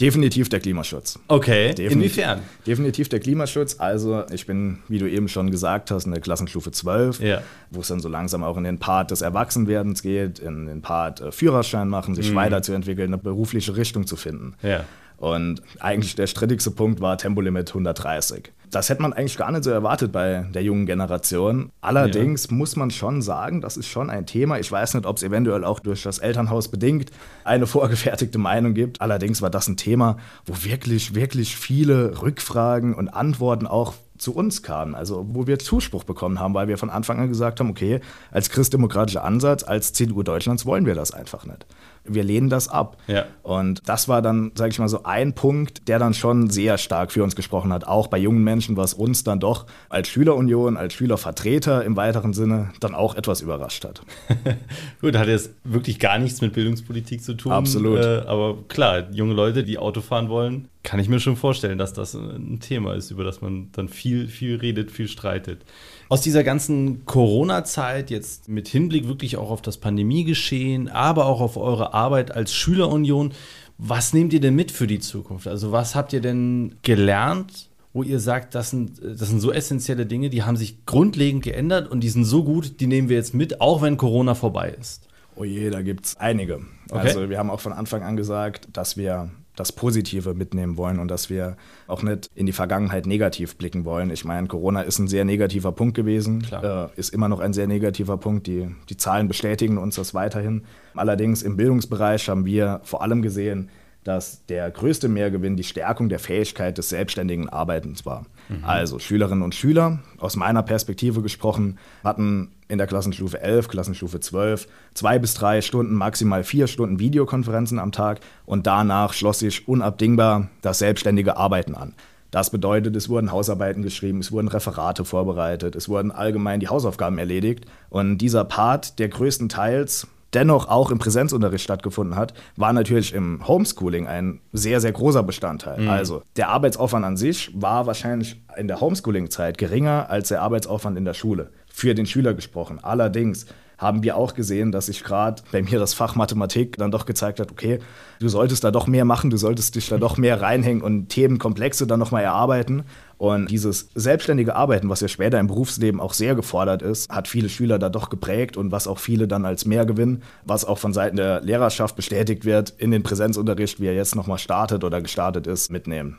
Definitiv 0.00 0.48
der 0.48 0.58
Klimaschutz. 0.58 1.20
Okay, 1.28 1.68
definitiv, 1.68 1.92
inwiefern? 1.92 2.40
Definitiv 2.66 3.08
der 3.08 3.20
Klimaschutz. 3.20 3.76
Also 3.78 4.24
ich 4.32 4.44
bin, 4.44 4.80
wie 4.88 4.98
du 4.98 5.08
eben 5.08 5.28
schon 5.28 5.50
gesagt 5.50 5.90
hast, 5.92 6.04
in 6.04 6.10
der 6.10 6.20
Klassenstufe 6.20 6.72
12, 6.72 7.20
ja. 7.20 7.42
wo 7.70 7.80
es 7.80 7.88
dann 7.88 8.00
so 8.00 8.08
langsam 8.08 8.42
auch 8.42 8.56
in 8.56 8.64
den 8.64 8.78
Part 8.78 9.12
des 9.12 9.22
Erwachsenwerdens 9.22 10.02
geht, 10.02 10.40
in 10.40 10.66
den 10.66 10.82
Part 10.82 11.20
äh, 11.20 11.30
Führerschein 11.30 11.88
machen, 11.88 12.16
sich 12.16 12.32
mhm. 12.32 12.34
weiterzuentwickeln, 12.34 13.14
eine 13.14 13.22
berufliche 13.22 13.76
Richtung 13.76 14.06
zu 14.06 14.16
finden. 14.16 14.54
Ja. 14.62 14.84
Und 15.16 15.62
eigentlich 15.78 16.16
der 16.16 16.26
strittigste 16.26 16.72
Punkt 16.72 17.00
war 17.00 17.16
Tempolimit 17.16 17.68
130. 17.68 18.50
Das 18.74 18.88
hätte 18.88 19.02
man 19.02 19.12
eigentlich 19.12 19.36
gar 19.36 19.52
nicht 19.52 19.64
so 19.64 19.70
erwartet 19.70 20.12
bei 20.12 20.46
der 20.52 20.62
jungen 20.62 20.86
Generation. 20.86 21.70
Allerdings 21.80 22.48
ja. 22.50 22.56
muss 22.56 22.76
man 22.76 22.90
schon 22.90 23.22
sagen, 23.22 23.60
das 23.60 23.76
ist 23.76 23.86
schon 23.86 24.10
ein 24.10 24.26
Thema. 24.26 24.58
Ich 24.58 24.70
weiß 24.70 24.94
nicht, 24.94 25.06
ob 25.06 25.16
es 25.16 25.22
eventuell 25.22 25.64
auch 25.64 25.80
durch 25.80 26.02
das 26.02 26.18
Elternhaus 26.18 26.68
bedingt 26.68 27.10
eine 27.44 27.66
vorgefertigte 27.68 28.38
Meinung 28.38 28.74
gibt. 28.74 29.00
Allerdings 29.00 29.42
war 29.42 29.50
das 29.50 29.68
ein 29.68 29.76
Thema, 29.76 30.16
wo 30.46 30.64
wirklich, 30.64 31.14
wirklich 31.14 31.56
viele 31.56 32.20
Rückfragen 32.20 32.94
und 32.94 33.08
Antworten 33.08 33.66
auch 33.66 33.94
zu 34.24 34.34
uns 34.34 34.62
kamen, 34.62 34.94
also 34.94 35.26
wo 35.28 35.46
wir 35.46 35.58
Zuspruch 35.58 36.04
bekommen 36.04 36.40
haben, 36.40 36.54
weil 36.54 36.66
wir 36.66 36.78
von 36.78 36.90
Anfang 36.90 37.20
an 37.20 37.28
gesagt 37.28 37.60
haben, 37.60 37.70
okay, 37.70 38.00
als 38.32 38.50
christdemokratischer 38.50 39.22
Ansatz, 39.22 39.62
als 39.62 39.92
CDU 39.92 40.22
Deutschlands 40.22 40.66
wollen 40.66 40.86
wir 40.86 40.94
das 40.94 41.12
einfach 41.12 41.44
nicht 41.44 41.66
wir 42.06 42.22
lehnen 42.22 42.50
das 42.50 42.68
ab. 42.68 42.98
Ja. 43.06 43.26
Und 43.42 43.88
das 43.88 44.08
war 44.08 44.22
dann, 44.22 44.52
sage 44.54 44.70
ich 44.70 44.78
mal, 44.78 44.88
so 44.88 45.02
ein 45.04 45.34
Punkt, 45.34 45.88
der 45.88 45.98
dann 45.98 46.14
schon 46.14 46.50
sehr 46.50 46.78
stark 46.78 47.12
für 47.12 47.22
uns 47.22 47.34
gesprochen 47.34 47.72
hat, 47.72 47.86
auch 47.86 48.08
bei 48.08 48.18
jungen 48.18 48.44
Menschen, 48.44 48.76
was 48.76 48.94
uns 48.94 49.24
dann 49.24 49.40
doch 49.40 49.66
als 49.88 50.08
Schülerunion, 50.08 50.76
als 50.76 50.94
Schülervertreter 50.94 51.84
im 51.84 51.96
weiteren 51.96 52.32
Sinne 52.32 52.72
dann 52.80 52.94
auch 52.94 53.14
etwas 53.14 53.40
überrascht 53.40 53.84
hat. 53.84 54.02
Gut, 55.00 55.16
hat 55.16 55.28
jetzt 55.28 55.50
wirklich 55.64 55.98
gar 55.98 56.18
nichts 56.18 56.40
mit 56.40 56.52
Bildungspolitik 56.52 57.22
zu 57.22 57.34
tun. 57.34 57.52
Absolut. 57.52 57.98
Äh, 57.98 58.22
aber 58.26 58.58
klar, 58.68 59.10
junge 59.10 59.34
Leute, 59.34 59.64
die 59.64 59.78
Auto 59.78 60.00
fahren 60.00 60.28
wollen, 60.28 60.68
kann 60.84 61.00
ich 61.00 61.08
mir 61.08 61.18
schon 61.18 61.36
vorstellen, 61.36 61.78
dass 61.78 61.94
das 61.94 62.14
ein 62.14 62.60
Thema 62.60 62.94
ist, 62.94 63.10
über 63.10 63.24
das 63.24 63.40
man 63.40 63.70
dann 63.72 63.88
viel, 63.88 64.28
viel 64.28 64.56
redet, 64.56 64.92
viel 64.92 65.08
streitet. 65.08 65.64
Aus 66.10 66.20
dieser 66.20 66.44
ganzen 66.44 67.06
Corona-Zeit, 67.06 68.10
jetzt 68.10 68.48
mit 68.48 68.68
Hinblick 68.68 69.08
wirklich 69.08 69.38
auch 69.38 69.50
auf 69.50 69.62
das 69.62 69.78
Pandemiegeschehen, 69.78 70.88
aber 70.88 71.24
auch 71.24 71.40
auf 71.40 71.56
eure 71.56 71.94
Arbeit 71.94 72.32
als 72.32 72.52
Schülerunion, 72.52 73.32
was 73.78 74.12
nehmt 74.12 74.34
ihr 74.34 74.40
denn 74.40 74.54
mit 74.54 74.70
für 74.70 74.86
die 74.86 75.00
Zukunft? 75.00 75.48
Also 75.48 75.72
was 75.72 75.94
habt 75.94 76.12
ihr 76.12 76.20
denn 76.20 76.76
gelernt, 76.82 77.70
wo 77.94 78.02
ihr 78.02 78.20
sagt, 78.20 78.54
das 78.54 78.70
sind, 78.70 79.00
das 79.02 79.30
sind 79.30 79.40
so 79.40 79.52
essentielle 79.52 80.04
Dinge, 80.04 80.28
die 80.28 80.42
haben 80.42 80.56
sich 80.56 80.84
grundlegend 80.84 81.42
geändert 81.42 81.90
und 81.90 82.00
die 82.00 82.10
sind 82.10 82.24
so 82.24 82.44
gut, 82.44 82.78
die 82.80 82.86
nehmen 82.86 83.08
wir 83.08 83.16
jetzt 83.16 83.32
mit, 83.32 83.62
auch 83.62 83.80
wenn 83.80 83.96
Corona 83.96 84.34
vorbei 84.34 84.76
ist? 84.78 85.08
Oh 85.34 85.44
je, 85.44 85.70
da 85.70 85.80
gibt 85.80 86.04
es 86.04 86.16
einige. 86.18 86.60
Okay. 86.90 86.98
Also 86.98 87.30
wir 87.30 87.38
haben 87.38 87.50
auch 87.50 87.60
von 87.60 87.72
Anfang 87.72 88.02
an 88.02 88.16
gesagt, 88.16 88.68
dass 88.72 88.96
wir 88.96 89.30
das 89.56 89.72
Positive 89.72 90.34
mitnehmen 90.34 90.76
wollen 90.76 90.98
und 90.98 91.08
dass 91.08 91.30
wir 91.30 91.56
auch 91.86 92.02
nicht 92.02 92.30
in 92.34 92.46
die 92.46 92.52
Vergangenheit 92.52 93.06
negativ 93.06 93.56
blicken 93.56 93.84
wollen. 93.84 94.10
Ich 94.10 94.24
meine, 94.24 94.48
Corona 94.48 94.82
ist 94.82 94.98
ein 94.98 95.08
sehr 95.08 95.24
negativer 95.24 95.72
Punkt 95.72 95.94
gewesen, 95.94 96.46
äh, 96.50 96.88
ist 96.96 97.10
immer 97.14 97.28
noch 97.28 97.40
ein 97.40 97.52
sehr 97.52 97.66
negativer 97.66 98.16
Punkt. 98.16 98.46
Die, 98.46 98.74
die 98.88 98.96
Zahlen 98.96 99.28
bestätigen 99.28 99.78
uns 99.78 99.96
das 99.96 100.14
weiterhin. 100.14 100.64
Allerdings 100.94 101.42
im 101.42 101.56
Bildungsbereich 101.56 102.28
haben 102.28 102.44
wir 102.44 102.80
vor 102.84 103.02
allem 103.02 103.22
gesehen, 103.22 103.70
dass 104.04 104.44
der 104.46 104.70
größte 104.70 105.08
Mehrgewinn 105.08 105.56
die 105.56 105.64
Stärkung 105.64 106.10
der 106.10 106.18
Fähigkeit 106.18 106.76
des 106.76 106.90
selbstständigen 106.90 107.48
Arbeitens 107.48 108.04
war. 108.04 108.26
Mhm. 108.50 108.64
Also 108.64 108.98
Schülerinnen 108.98 109.42
und 109.42 109.54
Schüler, 109.54 110.00
aus 110.18 110.36
meiner 110.36 110.62
Perspektive 110.62 111.22
gesprochen, 111.22 111.78
hatten 112.04 112.50
in 112.68 112.78
der 112.78 112.86
Klassenstufe 112.86 113.40
11, 113.40 113.68
Klassenstufe 113.68 114.20
12 114.20 114.66
zwei 114.94 115.18
bis 115.18 115.34
drei 115.34 115.60
Stunden, 115.60 115.94
maximal 115.94 116.44
vier 116.44 116.66
Stunden 116.66 116.98
Videokonferenzen 116.98 117.78
am 117.78 117.92
Tag 117.92 118.20
und 118.46 118.66
danach 118.66 119.12
schloss 119.12 119.40
sich 119.40 119.68
unabdingbar 119.68 120.48
das 120.62 120.78
selbstständige 120.78 121.36
Arbeiten 121.36 121.74
an. 121.74 121.94
Das 122.30 122.50
bedeutet, 122.50 122.96
es 122.96 123.08
wurden 123.08 123.30
Hausarbeiten 123.30 123.82
geschrieben, 123.82 124.18
es 124.18 124.32
wurden 124.32 124.48
Referate 124.48 125.04
vorbereitet, 125.04 125.76
es 125.76 125.88
wurden 125.88 126.10
allgemein 126.10 126.58
die 126.58 126.66
Hausaufgaben 126.66 127.16
erledigt. 127.18 127.64
Und 127.90 128.18
dieser 128.18 128.44
Part, 128.44 128.98
der 128.98 129.08
größtenteils 129.08 130.08
dennoch 130.34 130.68
auch 130.68 130.90
im 130.90 130.98
Präsenzunterricht 130.98 131.62
stattgefunden 131.62 132.16
hat, 132.16 132.34
war 132.56 132.72
natürlich 132.72 133.14
im 133.14 133.46
Homeschooling 133.46 134.06
ein 134.06 134.40
sehr, 134.52 134.80
sehr 134.80 134.92
großer 134.92 135.22
Bestandteil. 135.22 135.82
Mhm. 135.82 135.88
Also 135.88 136.22
der 136.36 136.48
Arbeitsaufwand 136.48 137.04
an 137.04 137.16
sich 137.16 137.50
war 137.54 137.86
wahrscheinlich 137.86 138.42
in 138.56 138.68
der 138.68 138.80
Homeschooling-Zeit 138.80 139.56
geringer 139.56 140.10
als 140.10 140.28
der 140.28 140.42
Arbeitsaufwand 140.42 140.98
in 140.98 141.04
der 141.04 141.14
Schule. 141.14 141.50
Für 141.76 141.92
den 141.92 142.06
Schüler 142.06 142.34
gesprochen. 142.34 142.78
Allerdings 142.80 143.46
haben 143.78 144.04
wir 144.04 144.16
auch 144.16 144.34
gesehen, 144.34 144.70
dass 144.70 144.86
sich 144.86 145.02
gerade 145.02 145.42
bei 145.50 145.60
mir 145.60 145.80
das 145.80 145.92
Fach 145.92 146.14
Mathematik 146.14 146.76
dann 146.76 146.92
doch 146.92 147.04
gezeigt 147.04 147.40
hat, 147.40 147.50
okay, 147.50 147.80
du 148.20 148.28
solltest 148.28 148.62
da 148.62 148.70
doch 148.70 148.86
mehr 148.86 149.04
machen, 149.04 149.28
du 149.28 149.36
solltest 149.36 149.74
dich 149.74 149.88
da 149.88 149.98
doch 149.98 150.16
mehr 150.16 150.40
reinhängen 150.40 150.84
und 150.84 151.08
Themenkomplexe 151.08 151.88
dann 151.88 151.98
nochmal 151.98 152.22
erarbeiten. 152.22 152.84
Und 153.18 153.50
dieses 153.50 153.88
selbstständige 153.96 154.54
Arbeiten, 154.54 154.88
was 154.88 155.00
ja 155.00 155.08
später 155.08 155.40
im 155.40 155.48
Berufsleben 155.48 156.00
auch 156.00 156.12
sehr 156.12 156.36
gefordert 156.36 156.82
ist, 156.82 157.10
hat 157.10 157.26
viele 157.26 157.48
Schüler 157.48 157.80
da 157.80 157.88
doch 157.88 158.08
geprägt 158.08 158.56
und 158.56 158.70
was 158.70 158.86
auch 158.86 159.00
viele 159.00 159.26
dann 159.26 159.44
als 159.44 159.64
Mehrgewinn, 159.64 160.22
was 160.44 160.64
auch 160.64 160.78
von 160.78 160.92
Seiten 160.92 161.16
der 161.16 161.40
Lehrerschaft 161.40 161.96
bestätigt 161.96 162.44
wird, 162.44 162.72
in 162.78 162.92
den 162.92 163.02
Präsenzunterricht, 163.02 163.80
wie 163.80 163.86
er 163.86 163.94
jetzt 163.94 164.14
nochmal 164.14 164.38
startet 164.38 164.84
oder 164.84 165.02
gestartet 165.02 165.48
ist, 165.48 165.72
mitnehmen. 165.72 166.18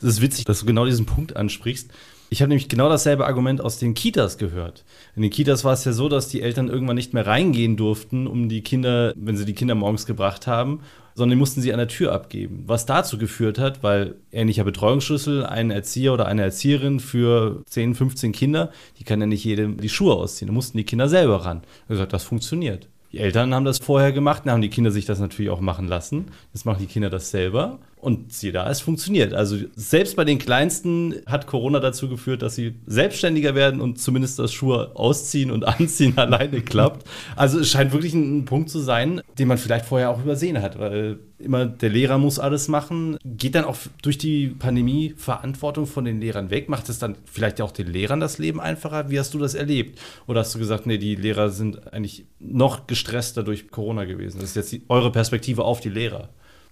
Das 0.00 0.08
ist 0.08 0.22
witzig, 0.22 0.46
dass 0.46 0.60
du 0.60 0.66
genau 0.66 0.86
diesen 0.86 1.04
Punkt 1.04 1.36
ansprichst. 1.36 1.90
Ich 2.30 2.42
habe 2.42 2.50
nämlich 2.50 2.68
genau 2.68 2.90
dasselbe 2.90 3.26
Argument 3.26 3.60
aus 3.60 3.78
den 3.78 3.94
Kitas 3.94 4.36
gehört. 4.36 4.84
In 5.16 5.22
den 5.22 5.30
Kitas 5.30 5.64
war 5.64 5.72
es 5.72 5.84
ja 5.84 5.92
so, 5.92 6.10
dass 6.10 6.28
die 6.28 6.42
Eltern 6.42 6.68
irgendwann 6.68 6.96
nicht 6.96 7.14
mehr 7.14 7.26
reingehen 7.26 7.76
durften, 7.76 8.26
um 8.26 8.50
die 8.50 8.60
Kinder, 8.60 9.14
wenn 9.16 9.36
sie 9.36 9.46
die 9.46 9.54
Kinder 9.54 9.74
morgens 9.74 10.04
gebracht 10.04 10.46
haben, 10.46 10.80
sondern 11.14 11.36
die 11.36 11.40
mussten 11.40 11.62
sie 11.62 11.72
an 11.72 11.78
der 11.78 11.88
Tür 11.88 12.12
abgeben. 12.12 12.64
Was 12.66 12.84
dazu 12.84 13.16
geführt 13.16 13.58
hat, 13.58 13.82
weil 13.82 14.16
ähnlicher 14.30 14.64
Betreuungsschlüssel, 14.64 15.46
ein 15.46 15.70
Erzieher 15.70 16.12
oder 16.12 16.26
eine 16.26 16.42
Erzieherin 16.42 17.00
für 17.00 17.62
10, 17.66 17.94
15 17.94 18.32
Kinder, 18.32 18.72
die 18.98 19.04
kann 19.04 19.20
ja 19.20 19.26
nicht 19.26 19.44
jedem 19.44 19.80
die 19.80 19.88
Schuhe 19.88 20.14
ausziehen. 20.14 20.48
Da 20.48 20.52
mussten 20.52 20.76
die 20.76 20.84
Kinder 20.84 21.08
selber 21.08 21.46
ran. 21.46 21.62
Gesagt, 21.88 22.12
das 22.12 22.24
funktioniert. 22.24 22.88
Die 23.10 23.18
Eltern 23.18 23.54
haben 23.54 23.64
das 23.64 23.78
vorher 23.78 24.12
gemacht, 24.12 24.42
dann 24.44 24.52
haben 24.52 24.60
die 24.60 24.68
Kinder 24.68 24.90
sich 24.90 25.06
das 25.06 25.18
natürlich 25.18 25.50
auch 25.50 25.62
machen 25.62 25.88
lassen. 25.88 26.26
Jetzt 26.52 26.66
machen 26.66 26.80
die 26.80 26.86
Kinder 26.86 27.08
das 27.08 27.30
selber. 27.30 27.78
Und 28.00 28.32
siehe 28.32 28.52
da, 28.52 28.70
es 28.70 28.80
funktioniert. 28.80 29.34
Also 29.34 29.56
selbst 29.74 30.14
bei 30.14 30.24
den 30.24 30.38
Kleinsten 30.38 31.16
hat 31.26 31.46
Corona 31.46 31.80
dazu 31.80 32.08
geführt, 32.08 32.42
dass 32.42 32.54
sie 32.54 32.76
selbstständiger 32.86 33.56
werden 33.56 33.80
und 33.80 33.98
zumindest 33.98 34.38
das 34.38 34.52
Schuhe 34.52 34.92
ausziehen 34.94 35.50
und 35.50 35.64
anziehen 35.68 36.16
alleine 36.16 36.60
klappt. 36.60 37.06
Also 37.34 37.58
es 37.58 37.70
scheint 37.70 37.92
wirklich 37.92 38.14
ein, 38.14 38.38
ein, 38.38 38.44
Punkt 38.44 38.70
zu 38.70 38.78
sein, 38.78 39.20
den 39.38 39.48
man 39.48 39.58
vielleicht 39.58 39.84
vorher 39.84 40.10
auch 40.10 40.22
übersehen 40.22 40.62
hat, 40.62 40.78
weil 40.78 41.18
immer 41.38 41.66
der 41.66 41.90
Lehrer 41.90 42.18
muss 42.18 42.38
alles 42.38 42.68
machen. 42.68 43.18
Geht 43.24 43.56
dann 43.56 43.64
auch 43.64 43.76
durch 44.02 44.16
die 44.16 44.48
Pandemie 44.48 45.14
Verantwortung 45.16 45.86
von 45.86 46.04
den 46.04 46.20
Lehrern 46.20 46.50
weg? 46.50 46.68
Macht 46.68 46.88
es 46.88 46.98
dann 46.98 47.16
vielleicht 47.24 47.60
auch 47.60 47.72
den 47.72 47.88
Lehrern 47.88 48.20
das 48.20 48.38
Leben 48.38 48.60
einfacher? 48.60 49.10
Wie 49.10 49.18
hast 49.18 49.34
du 49.34 49.38
das 49.38 49.54
erlebt? 49.54 49.98
Oder 50.26 50.40
hast 50.40 50.54
du 50.54 50.58
gesagt, 50.58 50.86
nee, 50.86 50.98
die 50.98 51.16
Lehrer 51.16 51.50
sind 51.50 51.92
eigentlich 51.92 52.26
noch 52.38 52.86
gestresster 52.86 53.42
durch 53.42 53.70
Corona 53.70 54.04
gewesen? 54.04 54.38
Das 54.40 54.50
ist 54.50 54.56
jetzt 54.56 54.72
die, 54.72 54.82
eure 54.88 55.10
Perspektive 55.10 55.64
auf 55.64 55.80
die 55.80 55.90
Lehrer. 55.90 56.28